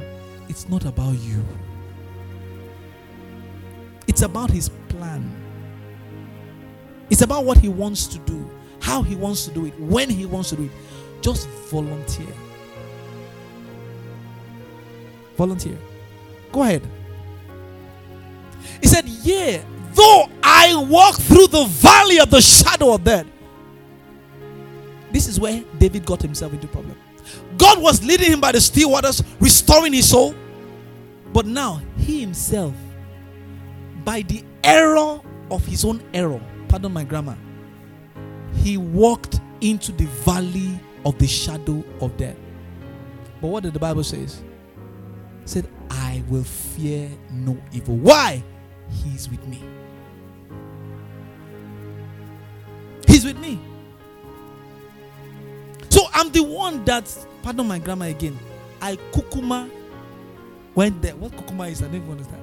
It's 0.49 0.69
not 0.69 0.85
about 0.85 1.19
you, 1.19 1.45
it's 4.07 4.23
about 4.23 4.51
his 4.51 4.69
plan. 4.89 5.35
It's 7.11 7.23
about 7.23 7.47
what 7.47 7.57
he 7.57 7.71
wants 7.71 8.07
to 8.09 8.19
do 8.19 8.51
how 8.89 9.03
he 9.03 9.15
wants 9.15 9.45
to 9.45 9.51
do 9.53 9.67
it, 9.67 9.79
when 9.79 10.09
he 10.09 10.25
wants 10.25 10.49
to 10.51 10.57
do 10.57 10.65
it. 10.65 10.71
Just 11.21 11.47
volunteer. 11.71 12.33
Volunteer. 15.37 15.77
Go 16.53 16.63
ahead. 16.63 16.83
He 18.81 18.89
said, 18.89 19.07
Yeah, 19.07 19.63
though 19.95 20.29
I 20.43 20.87
walk 20.89 21.17
through 21.17 21.49
the 21.49 21.65
valley 21.65 22.19
of 22.21 22.31
the 22.31 22.41
shadow 22.41 22.95
of 22.95 23.05
death. 23.05 23.27
This 25.11 25.27
is 25.27 25.41
where 25.41 25.65
David 25.79 26.05
got 26.05 26.21
himself 26.21 26.53
into 26.53 26.67
problem. 26.67 26.97
God 27.57 27.81
was 27.81 28.05
leading 28.05 28.33
him 28.33 28.41
by 28.41 28.53
the 28.53 28.61
still 28.61 28.91
waters, 28.91 29.23
restoring 29.41 29.93
his 29.93 30.11
soul. 30.11 30.35
But 31.33 31.47
now 31.47 31.83
he 31.99 32.21
himself, 32.21 32.75
by 34.05 34.23
the 34.23 34.43
error 34.65 35.21
of 35.51 35.65
his 35.67 35.85
own 35.85 36.03
error, 36.15 36.41
pardon 36.69 36.93
my 36.93 37.05
grammar, 37.05 37.37
he 38.55 38.77
walked 38.77 39.41
into 39.61 39.93
the 39.93 40.07
valley 40.07 40.79
of 41.05 41.19
the 41.19 41.27
shadow 41.27 41.85
of 42.01 42.17
death. 42.17 42.37
But 43.41 43.49
what 43.49 43.63
did 43.63 43.73
the 43.73 43.79
Bible 43.79 44.05
says? 44.05 44.43
Said, 45.45 45.69
I 45.91 46.23
will 46.29 46.45
fear 46.45 47.11
no 47.31 47.57
evil. 47.73 47.97
Why? 47.97 48.43
He's 48.91 49.29
with 49.29 49.47
me. 49.47 49.63
With 53.25 53.39
me. 53.39 53.59
So 55.91 56.03
I'm 56.13 56.31
the 56.31 56.43
one 56.43 56.85
that, 56.85 57.13
pardon 57.43 57.67
my 57.67 57.79
grammar 57.79 58.07
again, 58.07 58.39
I 58.81 58.97
kukuma 59.13 59.71
went 60.75 61.03
there. 61.03 61.17
What 61.17 61.33
kukuma 61.33 61.71
is? 61.71 61.83
I 61.83 61.87
don't 61.87 61.97
even 61.97 62.11
understand. 62.11 62.43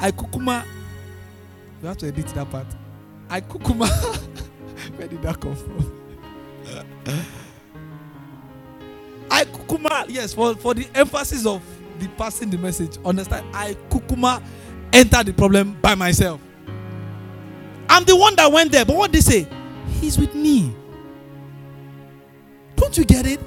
I 0.00 0.10
kukuma. 0.12 0.64
We 1.82 1.88
have 1.88 1.96
to 1.98 2.06
edit 2.06 2.26
that 2.28 2.50
part. 2.50 2.66
I 3.28 3.40
kukuma. 3.40 3.88
Where 4.96 5.08
did 5.08 5.22
that 5.22 5.40
come 5.40 5.56
from? 5.56 6.00
I 9.30 9.44
kukuma, 9.44 10.06
yes, 10.08 10.34
for, 10.34 10.54
for 10.54 10.74
the 10.74 10.86
emphasis 10.94 11.46
of 11.46 11.62
the 11.98 12.08
passing 12.10 12.50
the 12.50 12.58
message. 12.58 12.98
Understand? 13.04 13.46
I 13.54 13.74
kukuma 13.90 14.42
entered 14.92 15.26
the 15.26 15.32
problem 15.32 15.76
by 15.80 15.94
myself. 15.94 16.40
I'm 17.88 18.04
the 18.04 18.16
one 18.16 18.36
that 18.36 18.50
went 18.52 18.70
there. 18.70 18.84
But 18.84 18.96
what 18.96 19.10
did 19.12 19.22
they 19.24 19.42
say? 19.44 19.48
He's 20.00 20.18
with 20.18 20.34
me. 20.34 20.74
Don't 22.76 22.96
you 22.96 23.04
get 23.04 23.26
it? 23.26 23.40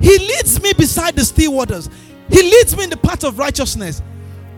He 0.00 0.18
leads 0.18 0.60
me 0.62 0.72
beside 0.72 1.16
the 1.16 1.24
still 1.24 1.54
waters. 1.54 1.88
He 2.28 2.42
leads 2.42 2.76
me 2.76 2.84
in 2.84 2.90
the 2.90 2.96
path 2.96 3.24
of 3.24 3.38
righteousness. 3.38 4.02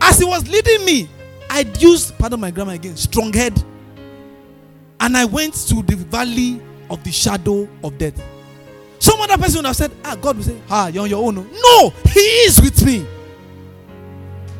As 0.01 0.19
he 0.19 0.25
was 0.25 0.47
leading 0.47 0.85
me, 0.85 1.09
I'd 1.49 1.81
used, 1.81 2.17
pardon 2.17 2.39
my 2.39 2.51
grammar 2.51 2.73
again, 2.73 2.95
strong 2.97 3.31
head. 3.33 3.61
And 4.99 5.15
I 5.15 5.25
went 5.25 5.53
to 5.67 5.81
the 5.83 5.95
valley 5.95 6.59
of 6.89 7.03
the 7.03 7.11
shadow 7.11 7.67
of 7.83 7.97
death. 7.97 8.21
Some 8.99 9.21
other 9.21 9.37
person 9.37 9.59
would 9.59 9.67
have 9.67 9.75
said, 9.75 9.91
Ah, 10.03 10.15
God 10.15 10.37
will 10.37 10.43
say, 10.43 10.57
Ah, 10.69 10.87
you're 10.87 11.03
on 11.03 11.09
your 11.09 11.25
own. 11.25 11.35
No, 11.35 11.89
He 12.11 12.19
is 12.19 12.59
with 12.59 12.83
me. 12.85 13.05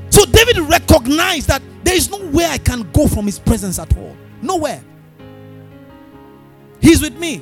So 0.09 0.25
David 0.25 0.59
recognized 0.59 1.47
that 1.47 1.61
there 1.83 1.95
is 1.95 2.09
nowhere 2.09 2.49
I 2.49 2.57
can 2.57 2.89
go 2.91 3.07
from 3.07 3.25
His 3.25 3.39
presence 3.39 3.79
at 3.79 3.95
all. 3.97 4.15
Nowhere. 4.41 4.81
He's 6.81 7.01
with 7.01 7.17
me. 7.17 7.41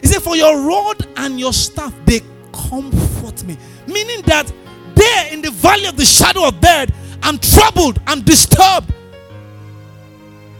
He 0.00 0.06
said, 0.06 0.22
For 0.22 0.36
your 0.36 0.66
rod 0.66 1.06
and 1.16 1.38
your 1.38 1.52
staff, 1.52 1.94
they 2.06 2.20
comfort 2.52 3.44
me. 3.44 3.56
Meaning 3.86 4.22
that 4.22 4.52
there 4.94 5.32
in 5.32 5.42
the 5.42 5.50
valley 5.50 5.86
of 5.86 5.96
the 5.96 6.04
shadow 6.04 6.46
of 6.46 6.60
death, 6.60 6.90
I'm 7.22 7.38
troubled, 7.38 8.00
I'm 8.06 8.22
disturbed. 8.22 8.92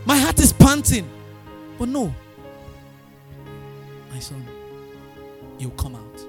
My 0.05 0.19
heart 0.19 0.39
is 0.41 0.53
panting. 0.53 1.09
But 1.79 1.89
no, 1.89 2.15
my 4.11 4.19
son, 4.19 4.45
you'll 5.59 5.71
come 5.73 5.95
out. 5.95 6.27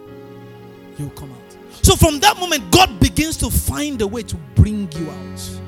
You'll 0.98 1.10
come 1.12 1.32
out. 1.32 1.84
So 1.84 1.96
from 1.96 2.20
that 2.20 2.38
moment, 2.38 2.72
God 2.72 3.00
begins 3.00 3.38
to 3.38 3.50
find 3.50 4.02
a 4.02 4.08
way 4.08 4.24
to 4.24 4.36
bring 4.56 4.90
you 4.94 5.10
out. 5.10 5.60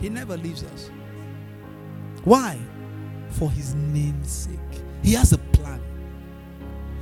He 0.00 0.08
never 0.08 0.36
leaves 0.36 0.62
us. 0.64 0.90
Why? 2.24 2.58
For 3.32 3.50
his 3.50 3.74
name's 3.74 4.30
sake. 4.30 4.82
He 5.02 5.12
has 5.14 5.32
a 5.32 5.38
plan. 5.38 5.80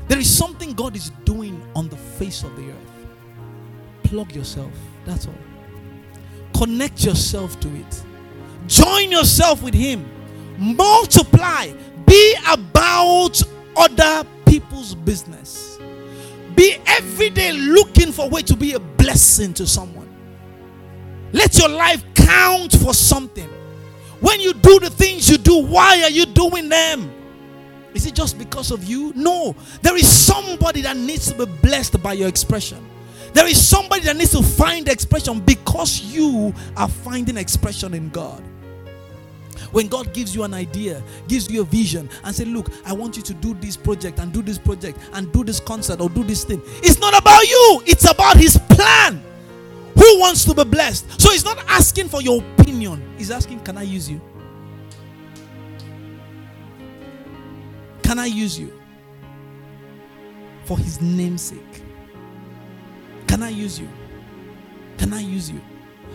There 0.09 0.19
is 0.19 0.35
something 0.35 0.73
God 0.73 0.97
is 0.97 1.11
doing 1.25 1.63
on 1.75 1.89
the 1.89 1.97
face 1.97 2.43
of 2.43 2.55
the 2.57 2.71
earth. 2.71 3.07
Plug 4.05 4.35
yourself. 4.35 4.73
That's 5.05 5.27
all. 5.27 5.35
Connect 6.55 7.05
yourself 7.05 7.59
to 7.61 7.69
it. 7.75 8.03
Join 8.67 9.11
yourself 9.11 9.63
with 9.63 9.75
Him 9.75 10.09
multiply, 10.61 11.73
be 12.07 12.37
about 12.47 13.43
other 13.77 14.29
people's 14.47 14.95
business. 14.95 15.79
Be 16.55 16.77
every 16.87 17.31
day 17.31 17.53
looking 17.53 18.13
for 18.13 18.27
a 18.27 18.29
way 18.29 18.43
to 18.43 18.57
be 18.57 18.75
a 18.75 18.81
blessing 18.81 19.55
to 19.55 19.67
someone. 19.67 20.09
Let 21.33 21.59
your 21.59 21.69
life 21.69 22.05
count 22.15 22.73
for 22.73 22.93
something. 22.93 23.49
When 24.21 24.41
you 24.41 24.53
do 24.53 24.79
the 24.81 24.91
things 24.91 25.29
you 25.29 25.39
do, 25.39 25.63
why 25.65 26.03
are 26.03 26.11
you 26.11 26.27
doing 26.27 26.69
them? 26.69 27.11
Is 27.95 28.07
it 28.07 28.15
just 28.15 28.39
because 28.39 28.71
of 28.71 28.85
you? 28.85 29.13
No. 29.17 29.57
There 29.83 29.97
is 29.97 30.09
somebody 30.09 30.83
that 30.83 30.97
needs 30.97 31.33
to 31.33 31.47
be 31.47 31.53
blessed 31.61 32.03
by 32.03 32.13
your 32.13 32.29
expression. 32.29 32.87
There 33.33 33.47
is 33.47 33.65
somebody 33.65 34.03
that 34.03 34.17
needs 34.17 34.33
to 34.33 34.43
find 34.43 34.89
expression 34.89 35.41
because 35.41 36.03
you 36.03 36.55
are 36.77 36.89
finding 36.89 37.37
expression 37.37 37.95
in 37.95 38.11
God. 38.11 38.43
When 39.73 39.89
God 39.89 40.13
gives 40.13 40.35
you 40.35 40.43
an 40.43 40.55
idea, 40.55 41.03
gives 41.29 41.51
you 41.51 41.61
a 41.61 41.65
vision, 41.65 42.09
and 42.25 42.35
say, 42.35 42.45
Look, 42.45 42.71
I 42.85 42.93
want 42.93 43.17
you 43.17 43.23
to 43.23 43.35
do 43.35 43.55
this 43.55 43.77
project 43.77 44.19
and 44.19 44.33
do 44.33 44.43
this 44.43 44.59
project 44.59 44.99
and 45.13 45.33
do 45.33 45.45
this 45.45 45.61
concert 45.61 46.01
or 46.01 46.09
do 46.09 46.25
this 46.25 46.45
thing. 46.45 46.61
It's 46.83 46.99
not 46.99 47.17
about 47.17 47.43
you, 47.49 47.83
it's 47.87 48.11
about 48.11 48.37
His 48.37 48.59
plan. 48.71 49.23
Who 50.01 50.19
wants 50.21 50.45
to 50.47 50.55
be 50.55 50.65
blessed? 50.65 51.21
So 51.21 51.31
He's 51.31 51.45
not 51.45 51.59
asking 51.69 52.09
for 52.09 52.23
your 52.23 52.43
opinion, 52.59 53.15
He's 53.19 53.31
asking, 53.31 53.61
Can 53.61 53.77
I 53.77 53.83
use 53.83 54.09
you? 54.09 54.21
Can 58.03 58.19
I 58.19 58.27
use 58.27 58.59
you? 58.59 58.73
For 60.65 60.79
His 60.79 61.01
name's 61.01 61.43
sake. 61.43 61.83
Can 63.27 63.43
I 63.43 63.51
use 63.51 63.79
you? 63.79 63.89
Can 64.99 65.13
I 65.13 65.21
use 65.21 65.51
you? 65.51 65.61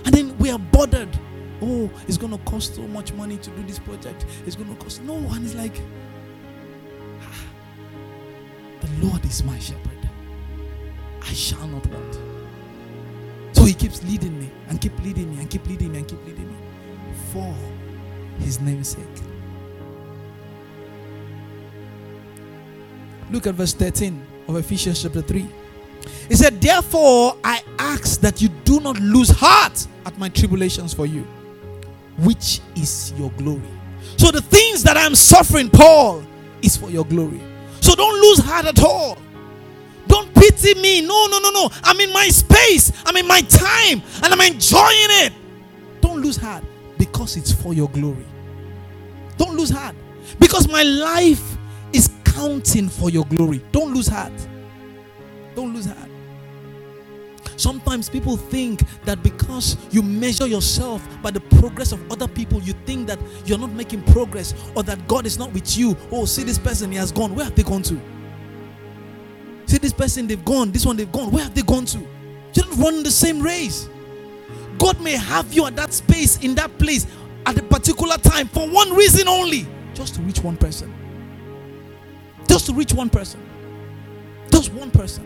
And 0.04 0.14
then 0.14 0.38
we 0.38 0.50
are 0.52 0.60
bothered 0.60 1.18
oh, 1.62 1.90
it's 2.08 2.18
going 2.18 2.32
to 2.32 2.44
cost 2.46 2.76
so 2.76 2.82
much 2.88 3.14
money 3.14 3.38
to 3.38 3.50
do 3.52 3.64
this 3.64 3.80
project. 3.80 4.26
It's 4.46 4.56
going 4.56 4.74
to 4.76 4.84
cost. 4.84 5.02
No, 5.04 5.16
and 5.16 5.46
it's 5.46 5.56
like, 5.56 5.80
ah, 7.22 7.46
the 8.82 9.06
Lord 9.06 9.24
is 9.26 9.44
my 9.44 9.58
shepherd. 9.60 10.10
I 11.22 11.34
shall 11.34 11.68
not 11.68 11.86
want. 11.88 12.25
Keeps 13.86 14.04
leading 14.06 14.40
me 14.40 14.50
and 14.68 14.82
keep 14.82 14.98
leading 15.04 15.32
me 15.32 15.42
and 15.42 15.48
keep 15.48 15.64
leading 15.68 15.92
me 15.92 16.00
and 16.00 16.08
keep 16.08 16.26
leading 16.26 16.48
me 16.48 16.56
for 17.32 17.54
his 18.40 18.60
name's 18.60 18.90
sake. 18.90 19.06
Look 23.30 23.46
at 23.46 23.54
verse 23.54 23.76
13 23.76 24.26
of 24.48 24.56
Ephesians 24.56 25.04
chapter 25.04 25.22
3. 25.22 25.48
He 26.30 26.36
said, 26.36 26.60
Therefore, 26.60 27.38
I 27.44 27.62
ask 27.78 28.20
that 28.22 28.42
you 28.42 28.50
do 28.64 28.80
not 28.80 29.00
lose 29.00 29.30
heart 29.30 29.86
at 30.08 30.18
my 30.18 30.30
tribulations 30.30 30.92
for 30.92 31.06
you 31.06 31.28
which 32.18 32.62
is 32.76 33.14
your 33.20 33.30
glory. 33.34 33.62
So 34.18 34.32
the 34.32 34.42
things 34.42 34.82
that 34.82 34.98
I'm 34.98 35.14
suffering, 35.14 35.70
Paul, 35.70 36.24
is 36.64 36.76
for 36.76 36.90
your 36.90 37.06
glory. 37.06 37.40
So 37.82 37.94
don't 37.94 38.20
lose 38.20 38.40
heart 38.40 38.66
at 38.66 38.84
all. 38.84 39.20
Pity 40.56 40.80
me. 40.80 41.02
No, 41.02 41.28
no, 41.28 41.40
no, 41.40 41.50
no. 41.50 41.70
I'm 41.84 42.00
in 42.00 42.12
my 42.14 42.28
space. 42.30 42.92
I'm 43.06 43.16
in 43.18 43.28
my 43.28 43.42
time 43.42 44.02
and 44.24 44.34
I'm 44.34 44.42
enjoying 44.42 45.10
it. 45.26 45.34
Don't 46.02 46.22
lose 46.22 46.38
heart 46.38 46.64
because 46.98 47.38
it's 47.38 47.52
for 47.52 47.74
your 47.74 47.90
glory. 47.90 48.26
Don't 49.38 49.56
lose 49.56 49.70
heart 49.70 49.96
because 50.40 50.68
my 50.70 50.84
life 50.84 51.58
is 51.94 52.10
counting 52.24 52.90
for 52.90 53.10
your 53.10 53.26
glory. 53.26 53.62
Don't 53.72 53.94
lose 53.94 54.08
heart. 54.08 54.34
Don't 55.56 55.74
lose 55.74 55.86
heart. 55.86 56.10
Sometimes 57.58 58.10
people 58.10 58.36
think 58.36 58.82
that 59.06 59.24
because 59.24 59.78
you 59.90 60.02
measure 60.02 60.46
yourself 60.46 61.02
by 61.22 61.32
the 61.32 61.40
progress 61.40 61.94
of 61.94 62.12
other 62.12 62.28
people, 62.28 62.62
you 62.62 62.74
think 62.86 63.08
that 63.08 63.18
you're 63.46 63.58
not 63.58 63.72
making 63.72 64.04
progress 64.04 64.54
or 64.76 64.84
that 64.84 65.08
God 65.08 65.26
is 65.26 65.40
not 65.40 65.54
with 65.54 65.78
you. 65.78 65.96
Oh, 66.12 66.26
see 66.26 66.44
this 66.44 66.60
person, 66.60 66.92
he 66.92 66.98
has 66.98 67.14
gone. 67.14 67.34
Where 67.34 67.46
have 67.46 67.56
they 67.56 67.64
gone 67.64 67.82
to? 67.84 68.00
See 69.68 69.78
this 69.78 69.94
person, 69.94 70.28
they've 70.28 70.44
gone. 70.46 70.72
This 70.72 70.86
one, 70.86 70.98
they've 70.98 71.12
gone. 71.12 71.32
Where 71.32 71.44
have 71.44 71.56
they 71.56 71.62
gone 71.62 71.86
to? 71.88 72.00
You're 72.54 72.68
not 72.68 72.78
run 72.78 73.04
the 73.04 73.12
same 73.12 73.42
race. 73.42 73.90
God 74.78 75.00
may 75.02 75.14
have 75.14 75.54
you 75.54 75.66
at 75.66 75.76
that 75.76 75.94
space, 75.94 76.38
in 76.44 76.56
that 76.56 76.78
place, 76.78 77.08
at 77.46 77.58
a 77.58 77.64
particular 77.64 78.18
time 78.18 78.48
for 78.48 78.68
one 78.68 78.94
reason 78.94 79.28
only 79.28 79.68
just 79.94 80.16
to 80.16 80.22
reach 80.22 80.42
one 80.42 80.58
person. 80.58 80.94
Just 82.48 82.68
to 82.68 82.74
reach 82.74 82.94
one 82.94 83.10
person. 83.10 83.42
Just 84.52 84.72
one 84.74 84.92
person. 84.92 85.26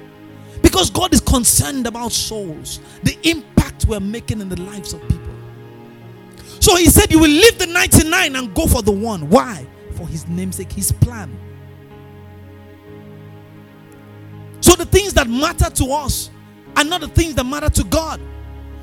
Because 0.62 0.90
God 0.90 1.14
is 1.14 1.22
concerned 1.22 1.88
about 1.88 2.12
souls, 2.12 2.80
the 3.04 3.18
impact 3.24 3.86
we're 3.86 4.00
making 4.00 4.42
in 4.42 4.50
the 4.50 4.62
lives 4.62 4.94
of 4.94 5.02
people. 5.08 5.30
So 6.60 6.76
he 6.76 6.86
said, 6.88 7.12
You 7.12 7.20
will 7.20 7.30
leave 7.30 7.58
the 7.58 7.68
99 7.68 8.36
and 8.36 8.54
go 8.54 8.68
for 8.68 8.82
the 8.82 8.92
one. 8.92 9.30
Why? 9.30 9.66
For 9.96 10.08
his 10.08 10.28
namesake, 10.28 10.72
his 10.72 10.92
plan. 10.92 11.38
The 14.80 14.86
things 14.86 15.14
that 15.14 15.30
matter 15.30 15.70
to 15.70 15.86
us 15.92 16.32
are 16.76 16.84
not 16.84 17.02
the 17.02 17.08
things 17.10 17.36
that 17.36 17.46
matter 17.46 17.70
to 17.70 17.84
God. 17.84 18.20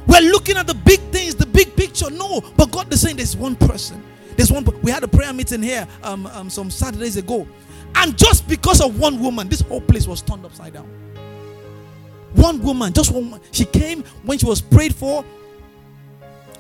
We're 0.07 0.31
looking 0.31 0.57
at 0.57 0.67
the 0.67 0.75
big 0.75 1.01
things, 1.11 1.35
the 1.35 1.47
big 1.47 1.75
picture. 1.75 2.11
No, 2.11 2.43
but 2.57 2.71
God 2.71 2.93
is 2.93 3.01
saying 3.01 3.17
there's 3.17 3.37
one 3.37 3.57
person. 3.57 4.03
There's 4.37 4.53
one. 4.53 4.65
We 4.83 4.91
had 4.91 5.03
a 5.03 5.09
prayer 5.09 5.33
meeting 5.33 5.63
here 5.63 5.89
um, 6.03 6.27
um, 6.27 6.51
some 6.51 6.71
Saturdays 6.71 7.17
ago, 7.17 7.49
and 7.97 8.17
just 8.17 8.47
because 8.49 8.81
of 8.81 9.01
one 9.01 9.21
woman, 9.21 9.49
this 9.49 9.63
whole 9.63 9.81
place 9.81 10.07
was 10.07 10.23
turned 10.23 10.45
upside 10.45 10.75
down. 10.75 10.89
One 12.35 12.63
woman, 12.63 12.93
just 12.93 13.11
one. 13.13 13.41
She 13.51 13.65
came 13.65 14.05
when 14.25 14.39
she 14.39 14.47
was 14.47 14.61
prayed 14.61 14.95
for. 14.95 15.25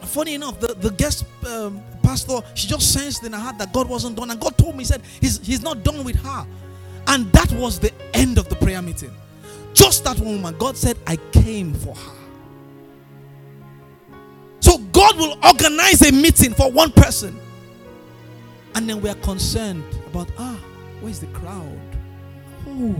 Funny 0.02 0.34
enough, 0.34 0.58
the, 0.60 0.74
the 0.74 0.90
guest 0.90 1.26
um, 1.46 1.82
pastor, 2.02 2.38
she 2.54 2.68
just 2.68 2.92
sensed 2.92 3.24
in 3.24 3.32
her 3.32 3.38
heart 3.38 3.58
that 3.58 3.72
God 3.72 3.88
wasn't 3.88 4.16
done. 4.16 4.30
And 4.30 4.40
God 4.40 4.56
told 4.56 4.74
me, 4.74 4.80
He 4.80 4.84
said, 4.86 5.02
He's, 5.20 5.44
he's 5.46 5.62
not 5.62 5.82
done 5.82 6.04
with 6.04 6.16
her. 6.16 6.46
And 7.08 7.30
that 7.32 7.52
was 7.52 7.78
the 7.78 7.92
end 8.14 8.38
of 8.38 8.48
the 8.48 8.55
prayer 8.66 8.82
meeting. 8.82 9.12
Just 9.74 10.02
that 10.02 10.18
one 10.18 10.42
woman. 10.42 10.58
God 10.58 10.76
said, 10.76 10.98
I 11.06 11.14
came 11.30 11.72
for 11.72 11.94
her. 11.94 12.12
So 14.58 14.78
God 14.90 15.16
will 15.16 15.38
organize 15.44 16.02
a 16.02 16.10
meeting 16.10 16.52
for 16.52 16.68
one 16.72 16.90
person. 16.90 17.38
And 18.74 18.88
then 18.88 19.00
we 19.00 19.08
are 19.08 19.14
concerned 19.16 19.84
about, 20.08 20.28
ah, 20.36 20.58
where's 21.00 21.20
the 21.20 21.28
crowd? 21.28 21.78
Oh, 22.66 22.96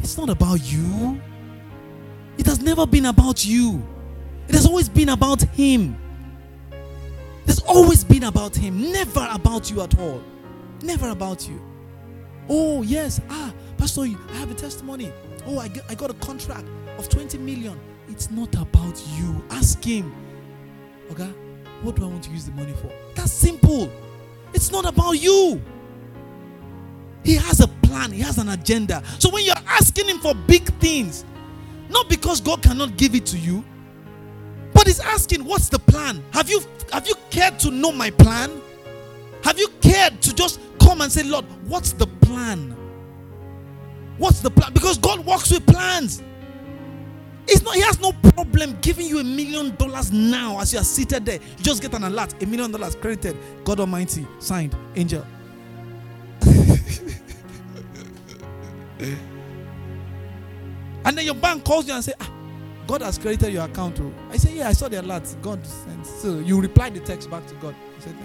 it's 0.00 0.18
not 0.18 0.28
about 0.28 0.60
you. 0.70 1.18
It 2.36 2.44
has 2.44 2.60
never 2.60 2.86
been 2.86 3.06
about 3.06 3.46
you, 3.46 3.82
it 4.48 4.54
has 4.54 4.66
always 4.66 4.90
been 4.90 5.08
about 5.08 5.40
Him. 5.40 5.96
It's 7.46 7.62
always 7.62 8.04
been 8.04 8.24
about 8.24 8.54
Him, 8.54 8.92
never 8.92 9.26
about 9.32 9.70
you 9.70 9.80
at 9.80 9.98
all. 9.98 10.22
Never 10.82 11.08
about 11.08 11.48
you. 11.48 11.58
Oh, 12.50 12.82
yes. 12.82 13.22
Ah, 13.30 13.50
Pastor, 13.76 14.02
I 14.02 14.36
have 14.36 14.50
a 14.50 14.54
testimony. 14.54 15.12
Oh, 15.46 15.58
I, 15.58 15.70
I 15.88 15.94
got 15.94 16.10
a 16.10 16.14
contract 16.14 16.66
of 16.98 17.08
20 17.08 17.38
million. 17.38 17.78
It's 18.08 18.30
not 18.30 18.54
about 18.54 19.02
you. 19.16 19.42
Ask 19.50 19.82
Him. 19.82 20.14
Okay, 21.10 21.30
what 21.82 21.96
do 21.96 22.04
I 22.04 22.06
want 22.06 22.24
to 22.24 22.30
use 22.30 22.44
the 22.44 22.52
money 22.52 22.72
for? 22.72 22.90
That's 23.14 23.32
simple. 23.32 23.90
It's 24.52 24.70
not 24.70 24.86
about 24.86 25.12
you. 25.12 25.60
He 27.24 27.34
has 27.36 27.60
a 27.60 27.68
plan, 27.68 28.12
He 28.12 28.20
has 28.20 28.38
an 28.38 28.50
agenda. 28.50 29.02
So 29.18 29.30
when 29.30 29.44
you're 29.44 29.54
asking 29.66 30.08
Him 30.08 30.18
for 30.18 30.34
big 30.34 30.64
things, 30.80 31.24
not 31.90 32.08
because 32.08 32.40
God 32.40 32.62
cannot 32.62 32.96
give 32.96 33.14
it 33.14 33.26
to 33.26 33.38
you, 33.38 33.64
but 34.72 34.86
He's 34.86 35.00
asking, 35.00 35.44
What's 35.44 35.68
the 35.68 35.78
plan? 35.78 36.22
Have 36.32 36.48
you 36.48 36.60
have 36.92 37.06
you 37.08 37.14
cared 37.30 37.58
to 37.60 37.70
know 37.70 37.92
my 37.92 38.10
plan? 38.10 38.60
Have 39.42 39.58
you 39.58 39.68
cared 39.80 40.20
to 40.22 40.34
just 40.34 40.60
come 40.78 41.00
and 41.00 41.10
say, 41.12 41.22
Lord, 41.22 41.44
what's 41.66 41.92
the 41.92 42.06
plan? 42.06 42.74
What's 44.18 44.40
the 44.40 44.50
plan? 44.50 44.72
Because 44.72 44.98
God 44.98 45.24
works 45.26 45.50
with 45.50 45.66
plans. 45.66 46.22
Not, 47.64 47.74
he 47.74 47.80
has 47.82 48.00
no 48.00 48.12
problem 48.12 48.76
giving 48.82 49.06
you 49.06 49.18
a 49.20 49.24
million 49.24 49.74
dollars 49.76 50.12
now 50.12 50.60
as 50.60 50.72
you 50.72 50.78
are 50.78 50.84
seated 50.84 51.24
there. 51.24 51.40
You 51.40 51.64
just 51.64 51.82
get 51.82 51.94
an 51.94 52.04
alert, 52.04 52.40
a 52.42 52.46
million 52.46 52.70
dollars 52.70 52.94
credited. 52.94 53.36
God 53.64 53.80
Almighty, 53.80 54.26
signed, 54.38 54.76
angel. 54.94 55.26
And 61.06 61.18
then 61.18 61.26
your 61.26 61.34
bank 61.34 61.64
calls 61.64 61.86
you 61.86 61.92
and 61.92 62.02
say, 62.02 62.14
ah, 62.18 62.30
God 62.86 63.02
has 63.02 63.18
created 63.18 63.52
your 63.52 63.64
account. 63.66 64.00
Oh. 64.00 64.10
I 64.30 64.38
say, 64.38 64.56
yeah, 64.56 64.68
I 64.68 64.72
saw 64.72 64.88
the 64.88 65.02
alert. 65.02 65.36
God 65.42 65.64
sent. 65.66 66.06
So 66.06 66.38
you 66.38 66.58
reply 66.58 66.88
the 66.88 67.00
text 67.00 67.30
back 67.30 67.46
to 67.48 67.54
God. 67.56 67.74
He 67.96 68.00
said, 68.02 68.16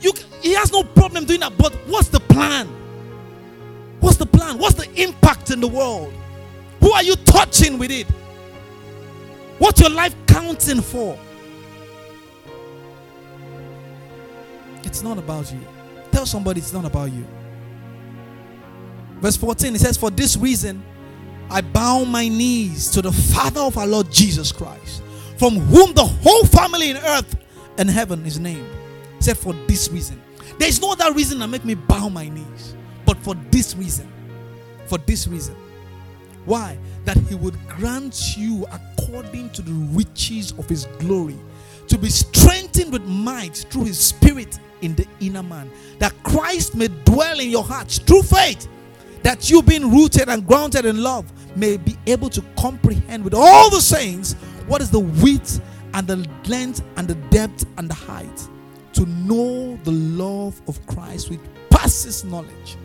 you, 0.00 0.12
he 0.40 0.54
has 0.54 0.70
no 0.70 0.84
problem 0.84 1.24
doing 1.24 1.40
that. 1.40 1.58
But 1.58 1.72
what's 1.88 2.08
the 2.08 2.20
plan? 2.20 2.68
Plan? 4.36 4.58
What's 4.58 4.74
the 4.74 5.02
impact 5.02 5.50
in 5.50 5.60
the 5.60 5.68
world? 5.68 6.12
Who 6.80 6.92
are 6.92 7.02
you 7.02 7.16
touching 7.16 7.78
with 7.78 7.90
it? 7.90 8.06
What's 9.58 9.80
your 9.80 9.90
life 9.90 10.14
counting 10.26 10.82
for? 10.82 11.18
It's 14.84 15.02
not 15.02 15.16
about 15.16 15.50
you. 15.50 15.60
Tell 16.12 16.26
somebody 16.26 16.60
it's 16.60 16.74
not 16.74 16.84
about 16.84 17.12
you. 17.12 17.26
Verse 19.20 19.36
14, 19.36 19.74
it 19.74 19.80
says, 19.80 19.96
For 19.96 20.10
this 20.10 20.36
reason, 20.36 20.84
I 21.50 21.62
bow 21.62 22.04
my 22.04 22.28
knees 22.28 22.90
to 22.90 23.02
the 23.02 23.12
Father 23.12 23.60
of 23.60 23.78
our 23.78 23.86
Lord 23.86 24.12
Jesus 24.12 24.52
Christ, 24.52 25.02
from 25.38 25.54
whom 25.54 25.94
the 25.94 26.04
whole 26.04 26.44
family 26.44 26.90
in 26.90 26.98
earth 26.98 27.36
and 27.78 27.88
heaven 27.88 28.26
is 28.26 28.38
named. 28.38 28.68
Except 29.16 29.40
for 29.40 29.54
this 29.66 29.90
reason. 29.90 30.20
There 30.58 30.68
is 30.68 30.80
no 30.80 30.92
other 30.92 31.12
reason 31.12 31.38
that 31.38 31.48
make 31.48 31.64
me 31.64 31.74
bow 31.74 32.10
my 32.10 32.28
knees, 32.28 32.74
but 33.06 33.16
for 33.18 33.34
this 33.50 33.74
reason. 33.74 34.12
For 34.86 34.98
this 34.98 35.26
reason. 35.26 35.56
Why? 36.44 36.78
That 37.04 37.16
he 37.16 37.34
would 37.34 37.56
grant 37.68 38.36
you 38.36 38.66
according 38.72 39.50
to 39.50 39.62
the 39.62 39.72
riches 39.72 40.52
of 40.52 40.68
his 40.68 40.86
glory 40.98 41.38
to 41.88 41.98
be 41.98 42.08
strengthened 42.08 42.92
with 42.92 43.04
might 43.04 43.56
through 43.70 43.84
his 43.84 43.98
spirit 43.98 44.58
in 44.82 44.94
the 44.94 45.06
inner 45.20 45.42
man, 45.42 45.70
that 45.98 46.12
Christ 46.22 46.74
may 46.74 46.88
dwell 47.04 47.40
in 47.40 47.48
your 47.48 47.64
hearts 47.64 47.98
through 47.98 48.22
faith, 48.22 48.68
that 49.22 49.50
you 49.50 49.62
being 49.62 49.90
rooted 49.90 50.28
and 50.28 50.46
grounded 50.46 50.84
in 50.84 51.02
love 51.02 51.30
may 51.56 51.76
be 51.76 51.96
able 52.06 52.28
to 52.30 52.42
comprehend 52.58 53.24
with 53.24 53.34
all 53.34 53.70
the 53.70 53.80
saints 53.80 54.34
what 54.66 54.82
is 54.82 54.90
the 54.90 55.00
width 55.00 55.60
and 55.94 56.06
the 56.06 56.28
length 56.48 56.82
and 56.96 57.08
the 57.08 57.14
depth 57.30 57.64
and 57.78 57.88
the 57.88 57.94
height 57.94 58.48
to 58.92 59.06
know 59.06 59.78
the 59.84 59.92
love 59.92 60.60
of 60.68 60.84
Christ 60.86 61.30
which 61.30 61.40
passes 61.70 62.24
knowledge. 62.24 62.76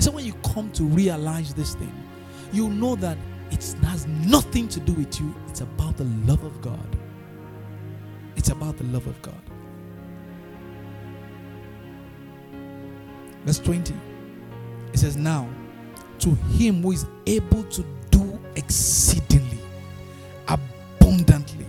So 0.00 0.10
when 0.10 0.24
you 0.24 0.32
come 0.54 0.70
to 0.72 0.84
realize 0.84 1.52
this 1.54 1.74
thing, 1.74 1.92
you 2.52 2.68
know 2.70 2.96
that 2.96 3.18
it 3.50 3.62
has 3.82 4.06
nothing 4.06 4.66
to 4.68 4.80
do 4.80 4.94
with 4.94 5.20
you. 5.20 5.34
It's 5.48 5.60
about 5.60 5.96
the 5.98 6.04
love 6.04 6.42
of 6.42 6.60
God. 6.62 6.96
It's 8.36 8.48
about 8.48 8.78
the 8.78 8.84
love 8.84 9.06
of 9.06 9.20
God. 9.20 9.40
Verse 13.44 13.58
20. 13.58 13.94
It 14.92 14.98
says, 14.98 15.16
Now 15.16 15.48
to 16.20 16.34
him 16.34 16.82
who 16.82 16.92
is 16.92 17.06
able 17.26 17.64
to 17.64 17.84
do 18.10 18.40
exceedingly, 18.56 19.58
abundantly, 20.48 21.66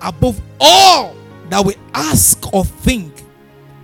above 0.00 0.40
all 0.60 1.14
that 1.48 1.64
we 1.64 1.74
ask 1.94 2.52
or 2.52 2.64
think, 2.64 3.24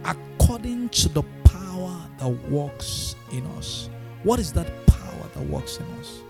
according 0.05 0.89
to 0.91 1.09
the 1.09 1.22
power 1.45 1.97
that 2.18 2.28
works 2.51 3.07
in 3.32 3.46
us. 3.58 3.88
What 4.22 4.38
is 4.38 4.52
that 4.54 4.66
power 4.86 5.28
that 5.34 5.44
works 5.44 5.78
in 5.78 5.86
us? 5.98 6.20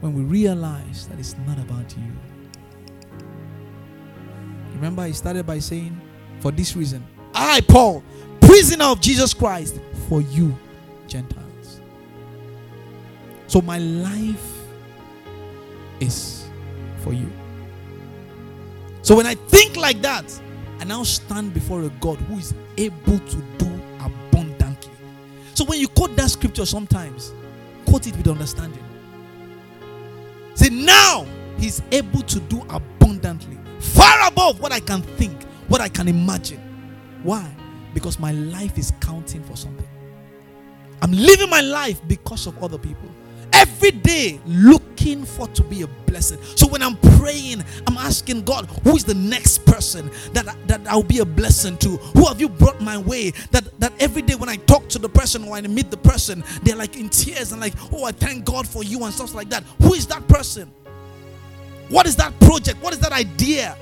When 0.00 0.14
we 0.14 0.22
realize 0.22 1.08
that 1.08 1.18
it's 1.18 1.36
not 1.46 1.58
about 1.58 1.96
you. 1.96 2.12
Remember, 4.74 5.06
he 5.06 5.12
started 5.12 5.46
by 5.46 5.58
saying, 5.58 5.98
For 6.40 6.52
this 6.52 6.76
reason, 6.76 7.04
I, 7.34 7.60
Paul, 7.62 8.04
prisoner 8.40 8.86
of 8.86 9.00
Jesus 9.00 9.32
Christ, 9.34 9.80
for 10.08 10.20
you, 10.20 10.56
Gentiles. 11.06 11.80
So 13.46 13.60
my 13.60 13.78
life 13.78 14.52
is 16.00 16.46
for 16.98 17.12
you. 17.12 17.30
So 19.02 19.14
when 19.16 19.26
I 19.26 19.34
think 19.34 19.76
like 19.76 20.02
that, 20.02 20.40
I 20.80 20.84
now 20.84 21.02
stand 21.04 21.54
before 21.54 21.82
a 21.82 21.88
God 22.00 22.18
who 22.18 22.38
is 22.38 22.54
able 22.76 23.18
to 23.18 23.36
do. 23.58 23.75
So 25.56 25.64
when 25.64 25.80
you 25.80 25.88
quote 25.88 26.14
that 26.16 26.30
scripture 26.30 26.66
sometimes, 26.66 27.32
quote 27.86 28.06
it 28.06 28.14
with 28.14 28.28
understanding. 28.28 28.84
Say, 30.52 30.68
now 30.68 31.26
he's 31.56 31.80
able 31.92 32.20
to 32.20 32.40
do 32.40 32.60
abundantly, 32.68 33.56
far 33.80 34.28
above 34.28 34.60
what 34.60 34.70
I 34.70 34.80
can 34.80 35.00
think, 35.00 35.44
what 35.68 35.80
I 35.80 35.88
can 35.88 36.08
imagine. 36.08 36.60
Why? 37.22 37.50
Because 37.94 38.18
my 38.18 38.32
life 38.32 38.76
is 38.76 38.92
counting 39.00 39.42
for 39.44 39.56
something. 39.56 39.88
I'm 41.00 41.12
living 41.12 41.48
my 41.48 41.62
life 41.62 42.06
because 42.06 42.46
of 42.46 42.62
other 42.62 42.76
people. 42.76 43.08
Every 43.56 43.90
day 43.90 44.38
looking 44.46 45.24
for 45.24 45.48
to 45.48 45.62
be 45.62 45.80
a 45.82 45.86
blessing. 45.86 46.38
So 46.56 46.66
when 46.68 46.82
I'm 46.82 46.96
praying, 47.18 47.64
I'm 47.86 47.96
asking 47.96 48.42
God, 48.42 48.66
who 48.84 48.96
is 48.96 49.04
the 49.04 49.14
next 49.14 49.64
person 49.64 50.10
that, 50.32 50.54
that 50.66 50.86
I'll 50.86 51.02
be 51.02 51.20
a 51.20 51.24
blessing 51.24 51.78
to? 51.78 51.96
Who 51.96 52.26
have 52.26 52.38
you 52.38 52.50
brought 52.50 52.82
my 52.82 52.98
way? 52.98 53.30
That 53.52 53.64
that 53.80 53.94
every 53.98 54.20
day 54.22 54.34
when 54.34 54.50
I 54.50 54.56
talk 54.56 54.88
to 54.90 54.98
the 54.98 55.08
person 55.08 55.44
or 55.44 55.56
I 55.56 55.62
meet 55.62 55.90
the 55.90 55.96
person, 55.96 56.44
they're 56.64 56.76
like 56.76 56.96
in 56.96 57.08
tears 57.08 57.52
and 57.52 57.60
like, 57.60 57.72
oh, 57.92 58.04
I 58.04 58.12
thank 58.12 58.44
God 58.44 58.68
for 58.68 58.84
you 58.84 59.02
and 59.04 59.14
stuff 59.14 59.34
like 59.34 59.48
that. 59.48 59.64
Who 59.82 59.94
is 59.94 60.06
that 60.08 60.26
person? 60.28 60.70
What 61.88 62.06
is 62.06 62.16
that 62.16 62.38
project? 62.40 62.82
What 62.82 62.92
is 62.92 62.98
that 63.00 63.12
idea? 63.12 63.76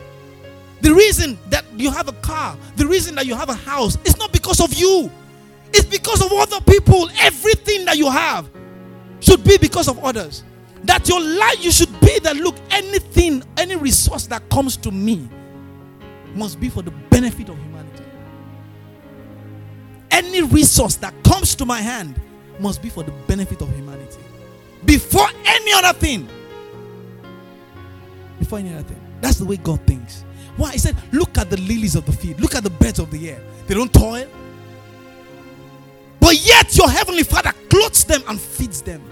The 0.83 0.95
reason 0.95 1.37
that 1.49 1.64
you 1.77 1.91
have 1.91 2.09
a 2.09 2.12
car, 2.12 2.57
the 2.77 2.87
reason 2.87 3.14
that 3.16 3.27
you 3.27 3.35
have 3.35 3.49
a 3.49 3.55
house, 3.55 3.97
it's 4.05 4.18
not 4.18 4.33
because 4.33 4.61
of 4.61 4.72
you. 4.75 5.11
It's 5.72 5.87
because 5.87 6.25
of 6.25 6.33
other 6.33 6.61
people. 6.61 7.09
Everything 7.20 7.85
that 7.87 7.97
you 7.97 8.09
have 8.11 8.49
should 9.25 9.43
be 9.43 9.57
because 9.59 9.89
of 9.89 10.03
others. 10.05 10.45
That 10.85 11.09
your 11.09 11.20
life, 11.20 11.64
you 11.64 11.70
should 11.70 11.99
be 12.01 12.18
that 12.20 12.37
look, 12.37 12.57
anything, 12.70 13.43
any 13.57 13.75
resource 13.75 14.27
that 14.27 14.49
comes 14.51 14.77
to 14.79 14.91
me 14.91 15.29
must 16.35 16.61
be 16.61 16.68
for 16.68 16.83
the 16.83 16.91
benefit 16.91 17.49
of 17.49 17.59
humanity. 17.59 18.05
Any 20.11 20.43
resource 20.43 20.97
that 20.97 21.14
comes 21.25 21.55
to 21.57 21.64
my 21.64 21.81
hand 21.81 22.20
must 22.61 22.83
be 22.83 22.91
for 22.91 23.03
the 23.03 23.12
benefit 23.27 23.62
of 23.62 23.75
humanity. 23.75 24.20
Before 24.85 25.27
any 25.47 25.72
other 25.72 25.99
thing. 25.99 26.29
Before 28.39 28.59
any 28.59 28.75
other 28.75 28.83
thing. 28.83 29.01
That's 29.22 29.39
the 29.39 29.47
way 29.47 29.57
God 29.57 29.81
thinks. 29.87 30.22
Why? 30.57 30.72
He 30.72 30.79
said, 30.79 30.97
Look 31.12 31.39
at 31.39 31.49
the 31.49 31.57
lilies 31.57 31.97
of 31.97 32.05
the 32.05 32.12
field, 32.12 32.41
look 32.41 32.55
at 32.55 32.62
the 32.62 32.70
birds 32.70 32.99
of 32.99 33.11
the 33.11 33.31
air. 33.31 33.41
They 33.66 33.75
don't 33.75 33.93
toil, 33.93 34.29
but 36.20 36.37
yet 36.45 36.77
your 36.77 36.91
heavenly 36.91 37.22
Father 37.22 37.53
clothes 37.70 38.05
them 38.05 38.22
and 38.29 38.39
feeds 38.39 38.83
them. 38.83 39.03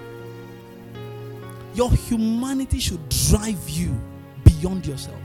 Your 1.74 1.90
humanity 1.90 2.78
should 2.78 3.08
drive 3.08 3.68
you 3.68 3.98
beyond 4.44 4.86
yourself. 4.86 5.18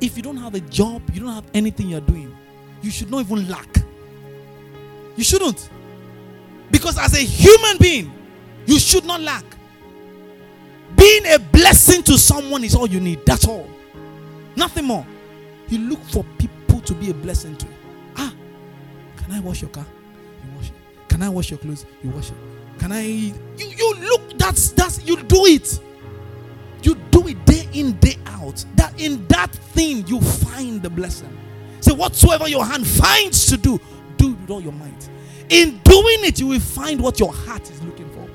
If 0.00 0.16
you 0.16 0.22
don't 0.22 0.36
have 0.36 0.54
a 0.54 0.60
job, 0.60 1.02
you 1.12 1.20
don't 1.20 1.34
have 1.34 1.46
anything 1.54 1.88
you're 1.88 2.00
doing, 2.00 2.34
you 2.82 2.90
should 2.90 3.10
not 3.10 3.20
even 3.20 3.48
lack. 3.48 3.68
You 5.16 5.24
shouldn't. 5.24 5.70
Because 6.70 6.98
as 6.98 7.14
a 7.14 7.24
human 7.24 7.78
being, 7.78 8.12
you 8.66 8.78
should 8.78 9.04
not 9.04 9.20
lack. 9.20 9.44
Being 10.96 11.26
a 11.26 11.38
blessing 11.38 12.02
to 12.04 12.18
someone 12.18 12.64
is 12.64 12.74
all 12.74 12.88
you 12.88 13.00
need. 13.00 13.24
That's 13.24 13.46
all. 13.46 13.68
Nothing 14.56 14.84
more. 14.84 15.06
You 15.68 15.78
look 15.78 16.02
for 16.04 16.24
people 16.38 16.80
to 16.80 16.94
be 16.94 17.10
a 17.10 17.14
blessing 17.14 17.56
to. 17.56 17.66
Ah, 18.16 18.32
can 19.16 19.32
I 19.32 19.40
wash 19.40 19.62
your 19.62 19.70
car? 19.70 19.86
Can 21.16 21.22
I 21.22 21.30
wash 21.30 21.48
your 21.50 21.58
clothes? 21.58 21.86
You 22.04 22.10
wash 22.10 22.28
it. 22.28 22.36
Can 22.78 22.92
I? 22.92 23.00
You 23.00 23.34
you 23.56 23.94
look. 24.00 24.38
That's 24.38 24.72
that's 24.72 25.02
you 25.02 25.16
do 25.16 25.46
it. 25.46 25.80
You 26.82 26.94
do 27.10 27.26
it 27.28 27.42
day 27.46 27.66
in 27.72 27.94
day 28.00 28.18
out. 28.26 28.62
That 28.74 29.00
in 29.00 29.26
that 29.28 29.50
thing 29.50 30.06
you 30.06 30.20
find 30.20 30.82
the 30.82 30.90
blessing. 30.90 31.34
Say 31.80 31.94
whatsoever 31.94 32.46
your 32.48 32.66
hand 32.66 32.86
finds 32.86 33.46
to 33.46 33.56
do, 33.56 33.80
do 34.18 34.32
it 34.32 34.40
with 34.42 34.50
all 34.50 34.60
your 34.60 34.74
might. 34.74 35.08
In 35.48 35.80
doing 35.84 36.18
it, 36.20 36.38
you 36.38 36.48
will 36.48 36.60
find 36.60 37.00
what 37.00 37.18
your 37.18 37.32
heart 37.32 37.62
is 37.70 37.82
looking 37.82 38.10
for. 38.10 38.28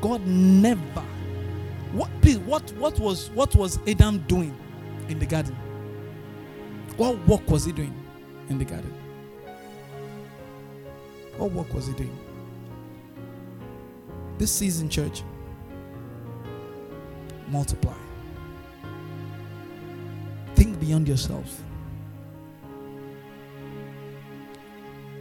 God 0.00 0.24
never. 0.28 1.02
What 1.90 2.08
please? 2.20 2.38
What 2.38 2.70
what 2.74 2.96
was 3.00 3.30
what 3.30 3.52
was 3.56 3.80
Adam 3.88 4.18
doing 4.28 4.56
in 5.08 5.18
the 5.18 5.26
garden? 5.26 5.56
What 6.96 7.18
work 7.26 7.50
was 7.50 7.64
he 7.64 7.72
doing 7.72 8.00
in 8.48 8.58
the 8.58 8.64
garden? 8.64 8.94
What 11.38 11.52
work 11.52 11.72
was 11.72 11.86
he 11.86 11.92
doing? 11.94 12.18
This 14.38 14.52
season, 14.52 14.88
church, 14.88 15.22
multiply. 17.48 17.94
Think 20.54 20.78
beyond 20.80 21.08
yourself. 21.08 21.62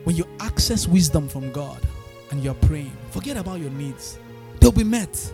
When 0.03 0.15
you 0.15 0.27
access 0.39 0.87
wisdom 0.87 1.27
from 1.29 1.51
God 1.51 1.79
and 2.31 2.43
you're 2.43 2.53
praying, 2.55 2.95
forget 3.11 3.37
about 3.37 3.59
your 3.59 3.71
needs. 3.71 4.17
They'll 4.59 4.71
be 4.71 4.83
met. 4.83 5.33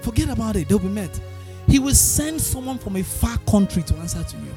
Forget 0.00 0.30
about 0.30 0.56
it, 0.56 0.68
they'll 0.68 0.78
be 0.78 0.88
met. 0.88 1.20
He 1.66 1.78
will 1.78 1.94
send 1.94 2.40
someone 2.40 2.78
from 2.78 2.96
a 2.96 3.02
far 3.02 3.38
country 3.38 3.82
to 3.82 3.94
answer 3.96 4.22
to 4.22 4.36
you. 4.36 4.54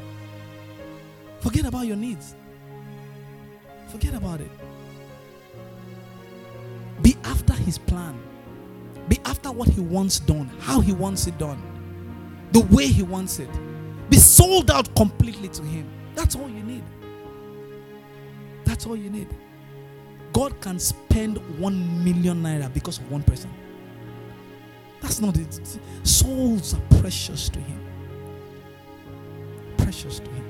Forget 1.40 1.66
about 1.66 1.88
your 1.88 1.98
needs. 1.98 2.36
Forget 3.90 4.14
about 4.14 4.42
it. 4.42 4.50
His 7.66 7.78
plan. 7.78 8.18
Be 9.10 9.20
after 9.26 9.52
what 9.52 9.68
he 9.68 9.82
wants 9.82 10.20
done, 10.20 10.50
how 10.60 10.80
he 10.80 10.94
wants 10.94 11.28
it 11.28 11.38
done, 11.38 11.62
the 12.52 12.62
way 12.62 12.88
he 12.88 13.04
wants 13.04 13.40
it. 13.40 13.50
Be 14.10 14.18
sold 14.18 14.72
out 14.72 14.94
completely 14.96 15.50
to 15.50 15.64
him. 15.64 15.90
That's 16.14 16.36
all 16.36 16.50
you 16.50 16.64
need. 16.64 16.84
That's 18.64 18.86
all 18.86 18.96
you 18.96 19.10
need. 19.10 19.28
God 20.32 20.60
can 20.62 20.80
spend 20.80 21.38
one 21.60 22.04
million 22.04 22.44
naira 22.44 22.72
because 22.74 23.00
of 23.00 23.12
one 23.12 23.24
person. 23.24 23.50
That's 25.02 25.20
not 25.20 25.38
it. 25.38 25.80
Souls 26.04 26.74
are 26.74 27.00
precious 27.00 27.50
to 27.50 27.60
him. 27.60 27.80
Precious 29.78 30.20
to 30.20 30.30
him. 30.30 30.46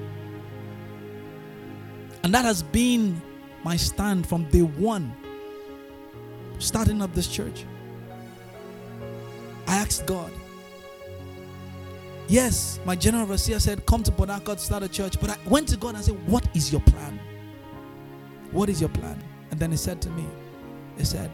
And 2.24 2.34
that 2.34 2.46
has 2.46 2.64
been 2.64 3.22
my 3.64 3.76
stand 3.76 4.28
from 4.28 4.46
day 4.50 4.62
one, 4.64 5.16
starting 6.60 7.02
up 7.02 7.14
this 7.14 7.28
church. 7.28 7.66
I 9.68 9.76
asked 9.78 10.06
God. 10.06 10.32
Yes, 12.28 12.80
my 12.86 12.96
general 12.96 13.24
overseer 13.24 13.60
said, 13.60 13.86
Come 13.86 14.04
to 14.04 14.12
Harcourt, 14.12 14.60
start 14.60 14.84
a 14.84 14.90
church. 14.90 15.20
But 15.20 15.30
I 15.32 15.38
went 15.46 15.68
to 15.70 15.78
God 15.78 15.96
and 15.96 16.04
said, 16.04 16.28
What 16.28 16.48
is 16.56 16.72
your 16.72 16.82
plan? 16.82 17.20
What 18.52 18.70
is 18.70 18.80
your 18.80 18.90
plan? 18.90 19.22
And 19.52 19.60
then 19.60 19.72
he 19.72 19.78
said 19.78 20.02
to 20.02 20.10
me, 20.12 20.26
He 20.98 21.06
said, 21.06 21.32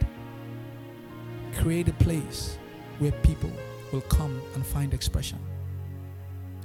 Create 1.57 1.87
a 1.87 1.93
place 1.93 2.57
where 2.99 3.11
people 3.23 3.51
will 3.91 4.01
come 4.01 4.41
and 4.55 4.65
find 4.65 4.93
expression. 4.93 5.39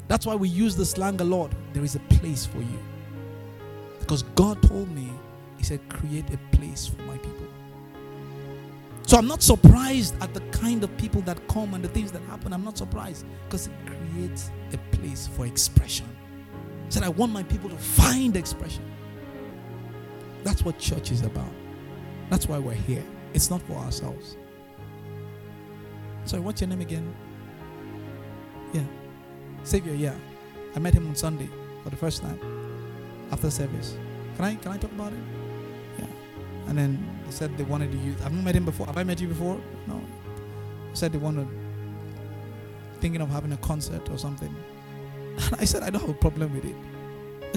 That's 0.08 0.26
why 0.26 0.34
we 0.34 0.48
use 0.48 0.76
the 0.76 0.86
slang 0.86 1.20
a 1.20 1.24
lot. 1.24 1.52
There 1.72 1.84
is 1.84 1.94
a 1.94 2.00
place 2.00 2.46
for 2.46 2.58
you. 2.58 2.78
Because 4.00 4.22
God 4.22 4.62
told 4.62 4.90
me, 4.90 5.10
He 5.58 5.64
said, 5.64 5.80
create 5.88 6.24
a 6.32 6.56
place 6.56 6.86
for 6.86 7.02
my 7.02 7.16
people. 7.18 7.46
So 9.06 9.16
I'm 9.16 9.28
not 9.28 9.40
surprised 9.40 10.20
at 10.20 10.34
the 10.34 10.40
kind 10.50 10.82
of 10.82 10.94
people 10.96 11.20
that 11.22 11.46
come 11.46 11.74
and 11.74 11.82
the 11.82 11.88
things 11.88 12.10
that 12.10 12.22
happen. 12.22 12.52
I'm 12.52 12.64
not 12.64 12.76
surprised 12.76 13.24
because 13.44 13.68
it 13.68 13.72
creates 13.86 14.50
a 14.72 14.78
place 14.96 15.28
for 15.28 15.46
expression. 15.46 16.06
Said, 16.88 17.04
I 17.04 17.08
want 17.08 17.32
my 17.32 17.44
people 17.44 17.70
to 17.70 17.76
find 17.76 18.36
expression. 18.36 18.82
That's 20.42 20.64
what 20.64 20.78
church 20.80 21.12
is 21.12 21.22
about. 21.22 21.52
That's 22.30 22.48
why 22.48 22.58
we're 22.58 22.74
here. 22.74 23.04
It's 23.32 23.48
not 23.48 23.62
for 23.62 23.74
ourselves. 23.74 24.36
Sorry, 26.24 26.42
what's 26.42 26.60
your 26.60 26.68
name 26.68 26.80
again? 26.80 27.14
Yeah. 28.72 28.82
Savior, 29.62 29.94
yeah. 29.94 30.14
I 30.74 30.80
met 30.80 30.94
him 30.94 31.06
on 31.06 31.14
Sunday 31.14 31.48
for 31.84 31.90
the 31.90 31.96
first 31.96 32.22
time 32.22 32.40
after 33.30 33.50
service. 33.50 33.96
Can 34.34 34.44
I 34.44 34.54
can 34.56 34.72
I 34.72 34.78
talk 34.78 34.90
about 34.92 35.12
it? 35.12 35.18
Yeah. 35.98 36.06
And 36.68 36.76
then 36.76 37.15
they 37.26 37.32
said 37.32 37.56
they 37.58 37.64
wanted 37.64 37.92
to 37.92 37.98
use 37.98 38.16
I've 38.22 38.32
not 38.32 38.44
met 38.44 38.54
him 38.54 38.64
before. 38.64 38.86
Have 38.86 38.96
I 38.96 39.04
met 39.04 39.20
you 39.20 39.28
before? 39.28 39.60
No. 39.86 40.00
said 40.94 41.12
they 41.12 41.18
wanted 41.18 41.48
thinking 43.00 43.20
of 43.20 43.28
having 43.28 43.52
a 43.52 43.56
concert 43.58 44.08
or 44.10 44.18
something. 44.18 44.54
And 45.36 45.54
I 45.58 45.64
said 45.64 45.82
I 45.82 45.90
don't 45.90 46.00
have 46.00 46.10
a 46.10 46.14
problem 46.14 46.54
with 46.54 46.64
it. 46.64 46.76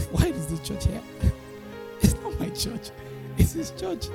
Why 0.11 0.28
is 0.28 0.47
this 0.47 0.59
church 0.67 0.86
here? 0.86 1.01
It's 2.01 2.13
not 2.22 2.39
my 2.39 2.49
church. 2.49 2.91
It's 3.38 3.53
his 3.53 3.72
church. 3.72 4.07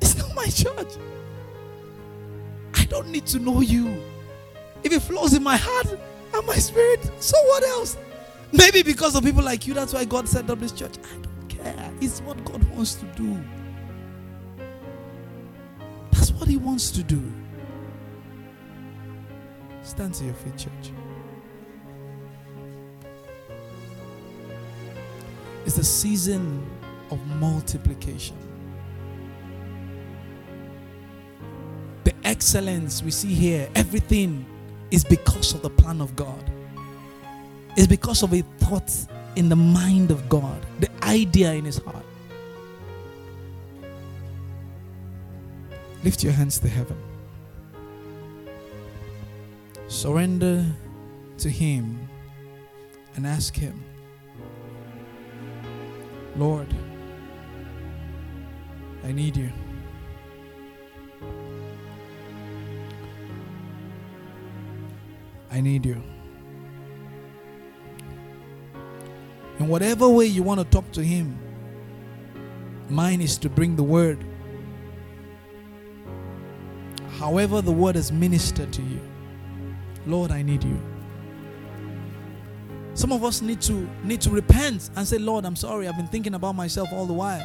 It's 0.00 0.16
not 0.16 0.34
my 0.34 0.46
church. 0.46 0.94
I 2.74 2.84
don't 2.84 3.08
need 3.08 3.26
to 3.26 3.38
know 3.40 3.60
you. 3.60 4.00
If 4.84 4.92
it 4.92 5.00
flows 5.02 5.34
in 5.34 5.42
my 5.42 5.56
heart 5.56 5.86
and 6.34 6.46
my 6.46 6.54
spirit, 6.56 7.00
so 7.18 7.36
what 7.46 7.64
else? 7.64 7.96
Maybe 8.52 8.82
because 8.82 9.16
of 9.16 9.24
people 9.24 9.42
like 9.42 9.66
you, 9.66 9.74
that's 9.74 9.92
why 9.92 10.04
God 10.04 10.28
set 10.28 10.48
up 10.48 10.60
this 10.60 10.72
church. 10.72 10.94
I 10.98 11.16
don't 11.20 11.27
care. 11.62 11.92
It's 12.00 12.20
what 12.20 12.44
God 12.44 12.62
wants 12.74 12.94
to 12.94 13.06
do. 13.16 13.36
That's 16.12 16.32
what 16.32 16.48
He 16.48 16.56
wants 16.56 16.90
to 16.92 17.02
do. 17.02 17.22
Stand 19.82 20.14
to 20.14 20.24
your 20.24 20.34
feet, 20.34 20.56
church. 20.56 20.92
It's 25.64 25.76
the 25.76 25.84
season 25.84 26.66
of 27.10 27.18
multiplication. 27.36 28.36
The 32.04 32.14
excellence 32.24 33.02
we 33.02 33.10
see 33.10 33.34
here, 33.34 33.68
everything 33.74 34.46
is 34.90 35.04
because 35.04 35.54
of 35.54 35.62
the 35.62 35.70
plan 35.70 36.00
of 36.00 36.16
God. 36.16 36.50
It's 37.76 37.86
because 37.86 38.22
of 38.22 38.32
a 38.32 38.42
thought 38.58 38.90
in 39.38 39.48
the 39.48 39.54
mind 39.54 40.10
of 40.10 40.28
God, 40.28 40.60
the 40.80 40.90
idea 41.04 41.52
in 41.52 41.64
his 41.64 41.78
heart. 41.78 42.04
Lift 46.02 46.24
your 46.24 46.32
hands 46.32 46.58
to 46.58 46.68
heaven. 46.68 46.96
Surrender 49.86 50.66
to 51.38 51.48
him 51.48 52.08
and 53.14 53.24
ask 53.24 53.54
him, 53.54 53.80
Lord, 56.34 56.74
I 59.04 59.12
need 59.12 59.36
you. 59.36 59.52
I 65.48 65.60
need 65.60 65.86
you. 65.86 66.02
In 69.58 69.68
whatever 69.68 70.08
way 70.08 70.26
you 70.26 70.42
want 70.42 70.60
to 70.60 70.66
talk 70.66 70.90
to 70.92 71.02
Him, 71.02 71.38
mine 72.88 73.20
is 73.20 73.36
to 73.38 73.48
bring 73.48 73.76
the 73.76 73.82
word. 73.82 74.24
However, 77.18 77.60
the 77.60 77.72
word 77.72 77.96
is 77.96 78.12
ministered 78.12 78.72
to 78.72 78.82
you, 78.82 79.00
Lord, 80.06 80.30
I 80.30 80.42
need 80.42 80.62
you. 80.62 80.80
Some 82.94 83.12
of 83.12 83.24
us 83.24 83.42
need 83.42 83.60
to 83.62 83.88
need 84.04 84.20
to 84.22 84.30
repent 84.30 84.90
and 84.96 85.06
say, 85.06 85.18
Lord, 85.18 85.44
I'm 85.44 85.56
sorry. 85.56 85.86
I've 85.86 85.96
been 85.96 86.08
thinking 86.08 86.34
about 86.34 86.54
myself 86.54 86.88
all 86.92 87.06
the 87.06 87.12
while. 87.12 87.44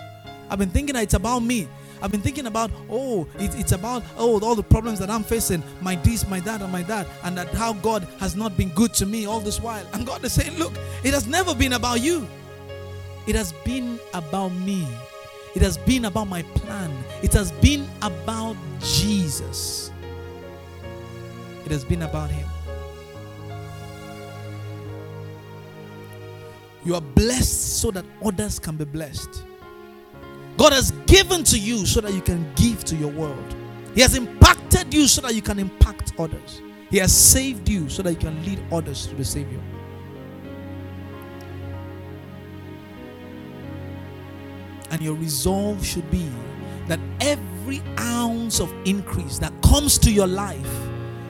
I've 0.49 0.59
been 0.59 0.69
thinking 0.69 0.93
that 0.95 1.03
it's 1.03 1.13
about 1.13 1.39
me. 1.39 1.67
I've 2.01 2.11
been 2.11 2.21
thinking 2.21 2.47
about, 2.47 2.69
oh, 2.89 3.27
it, 3.39 3.55
it's 3.55 3.71
about, 3.71 4.03
oh, 4.17 4.39
all 4.41 4.55
the 4.55 4.63
problems 4.63 4.99
that 4.99 5.09
I'm 5.09 5.23
facing, 5.23 5.63
my 5.81 5.95
this, 5.95 6.27
my 6.27 6.41
that, 6.41 6.61
and 6.61 6.69
my 6.69 6.83
that, 6.83 7.07
and 7.23 7.37
that 7.37 7.47
how 7.53 7.73
God 7.73 8.05
has 8.19 8.35
not 8.35 8.57
been 8.57 8.69
good 8.69 8.93
to 8.95 9.05
me 9.05 9.25
all 9.25 9.39
this 9.39 9.61
while. 9.61 9.85
And 9.93 10.05
God 10.05 10.23
is 10.25 10.33
saying, 10.33 10.57
look, 10.57 10.73
it 11.03 11.13
has 11.13 11.27
never 11.27 11.55
been 11.55 11.73
about 11.73 12.01
you. 12.01 12.27
It 13.25 13.35
has 13.35 13.53
been 13.63 13.99
about 14.13 14.49
me. 14.49 14.85
It 15.55 15.61
has 15.61 15.77
been 15.77 16.05
about 16.05 16.27
my 16.27 16.41
plan. 16.41 16.91
It 17.21 17.31
has 17.33 17.53
been 17.53 17.87
about 18.01 18.57
Jesus. 18.81 19.91
It 21.63 21.71
has 21.71 21.85
been 21.85 22.01
about 22.01 22.31
Him. 22.31 22.49
You 26.83 26.95
are 26.95 27.01
blessed 27.01 27.79
so 27.79 27.91
that 27.91 28.03
others 28.21 28.59
can 28.59 28.75
be 28.75 28.83
blessed. 28.83 29.43
God 30.57 30.73
has 30.73 30.91
given 31.07 31.43
to 31.45 31.59
you 31.59 31.85
so 31.85 32.01
that 32.01 32.13
you 32.13 32.21
can 32.21 32.51
give 32.55 32.83
to 32.85 32.95
your 32.95 33.11
world. 33.11 33.55
He 33.95 34.01
has 34.01 34.15
impacted 34.15 34.93
you 34.93 35.07
so 35.07 35.21
that 35.21 35.35
you 35.35 35.41
can 35.41 35.59
impact 35.59 36.13
others. 36.19 36.61
He 36.89 36.97
has 36.99 37.15
saved 37.15 37.67
you 37.67 37.89
so 37.89 38.03
that 38.03 38.11
you 38.11 38.19
can 38.19 38.43
lead 38.45 38.59
others 38.71 39.07
to 39.07 39.15
the 39.15 39.25
Savior. 39.25 39.59
And 44.91 45.01
your 45.01 45.15
resolve 45.15 45.83
should 45.83 46.09
be 46.11 46.29
that 46.87 46.99
every 47.19 47.81
ounce 47.97 48.59
of 48.59 48.71
increase 48.85 49.39
that 49.39 49.53
comes 49.63 49.97
to 49.99 50.11
your 50.11 50.27
life 50.27 50.87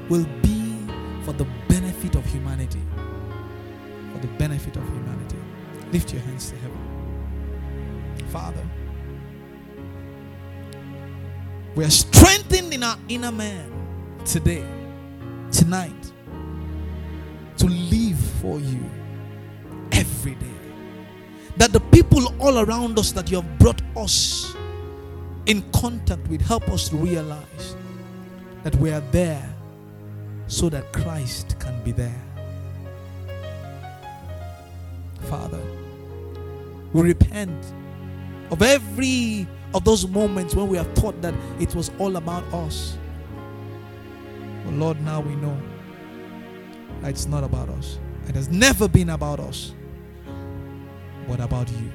will 0.09 0.26
be 0.41 0.86
for 1.24 1.32
the 1.32 1.45
benefit 1.69 2.15
of 2.15 2.26
humanity. 2.26 2.82
For 4.11 4.19
the 4.19 4.28
benefit 4.38 4.76
of 4.76 4.84
humanity. 4.84 5.38
Lift 5.93 6.11
your 6.11 6.21
hands 6.24 6.49
to 6.49 6.57
heaven. 6.57 6.78
Father, 8.30 8.65
we 11.76 11.84
are 11.84 11.89
strengthened 11.89 12.74
in 12.74 12.84
our 12.84 12.97
inner 13.09 13.32
man 13.32 13.71
today, 14.26 14.65
tonight, 15.51 16.11
to 17.57 17.65
live 17.65 18.19
for 18.41 18.59
you 18.59 18.84
every 19.91 20.36
day. 20.36 20.47
That 21.57 21.71
the 21.71 21.80
people 21.80 22.34
all 22.39 22.59
around 22.59 22.99
us 22.99 23.11
that 23.13 23.30
you 23.30 23.41
have 23.41 23.59
brought 23.59 23.82
us 23.95 24.55
in 25.45 25.61
contact 25.71 26.28
with 26.28 26.41
help 26.41 26.69
us 26.69 26.89
to 26.89 26.95
realize 26.95 27.76
that 28.63 28.76
we 28.76 28.91
are 28.91 29.03
there 29.11 29.53
so 30.47 30.69
that 30.69 30.93
Christ 30.93 31.55
can 31.59 31.84
be 31.84 31.91
there. 31.91 32.21
Father, 35.21 35.61
we 36.93 37.01
repent 37.01 37.74
of 38.51 38.61
every 38.61 39.47
of 39.74 39.84
those 39.84 40.07
moments 40.07 40.55
when 40.55 40.67
we 40.67 40.78
have 40.78 40.91
thought 40.93 41.21
that 41.21 41.34
it 41.59 41.74
was 41.76 41.91
all 41.99 42.15
about 42.15 42.43
us. 42.53 42.97
But 44.65 44.74
Lord, 44.74 45.01
now 45.01 45.21
we 45.21 45.36
know 45.36 45.59
that 47.01 47.09
it's 47.09 47.26
not 47.26 47.43
about 47.43 47.69
us. 47.69 47.99
It 48.28 48.36
has 48.36 48.49
never 48.49 48.88
been 48.88 49.09
about 49.09 49.39
us, 49.39 49.74
but 51.28 51.39
about 51.39 51.69
you. 51.71 51.91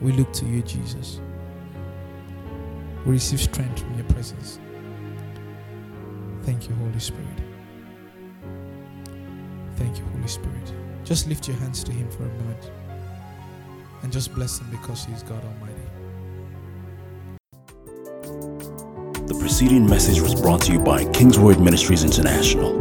We 0.00 0.12
look 0.12 0.32
to 0.34 0.46
you, 0.46 0.62
Jesus. 0.62 1.20
We 3.04 3.12
receive 3.12 3.40
strength 3.40 3.80
from 3.80 3.94
your 3.94 4.06
presence. 4.06 4.58
Thank 6.42 6.68
you, 6.68 6.74
Holy 6.76 7.00
Spirit. 7.00 7.26
Thank 9.76 9.98
you, 9.98 10.04
Holy 10.14 10.28
Spirit. 10.28 10.72
Just 11.04 11.28
lift 11.28 11.48
your 11.48 11.56
hands 11.58 11.84
to 11.84 11.92
Him 11.92 12.10
for 12.10 12.24
a 12.24 12.28
moment 12.28 12.70
and 14.02 14.12
just 14.12 14.34
bless 14.34 14.58
Him 14.58 14.68
because 14.70 15.04
He 15.04 15.12
is 15.12 15.22
God 15.22 15.42
Almighty. 15.44 15.74
The 19.26 19.38
preceding 19.38 19.86
message 19.86 20.20
was 20.20 20.34
brought 20.34 20.62
to 20.62 20.72
you 20.72 20.80
by 20.80 21.04
Kingsword 21.12 21.60
Ministries 21.60 22.02
International. 22.02 22.78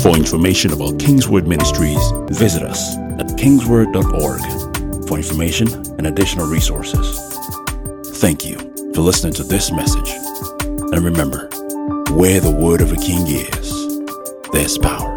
For 0.00 0.16
information 0.16 0.72
about 0.72 0.98
Kingsword 0.98 1.46
Ministries, 1.46 1.98
visit 2.30 2.62
us 2.62 2.96
at 3.18 3.26
kingsword.org 3.36 5.08
for 5.08 5.16
information 5.16 5.68
and 5.98 6.06
additional 6.06 6.46
resources. 6.46 7.18
Thank 8.18 8.46
you 8.46 8.56
for 8.94 9.00
listening 9.00 9.32
to 9.34 9.42
this 9.42 9.72
message. 9.72 10.10
And 10.92 11.04
remember, 11.04 11.48
where 12.12 12.40
the 12.40 12.50
word 12.50 12.80
of 12.80 12.92
a 12.92 12.96
king 12.96 13.26
is, 13.26 13.98
there's 14.52 14.78
power. 14.78 15.09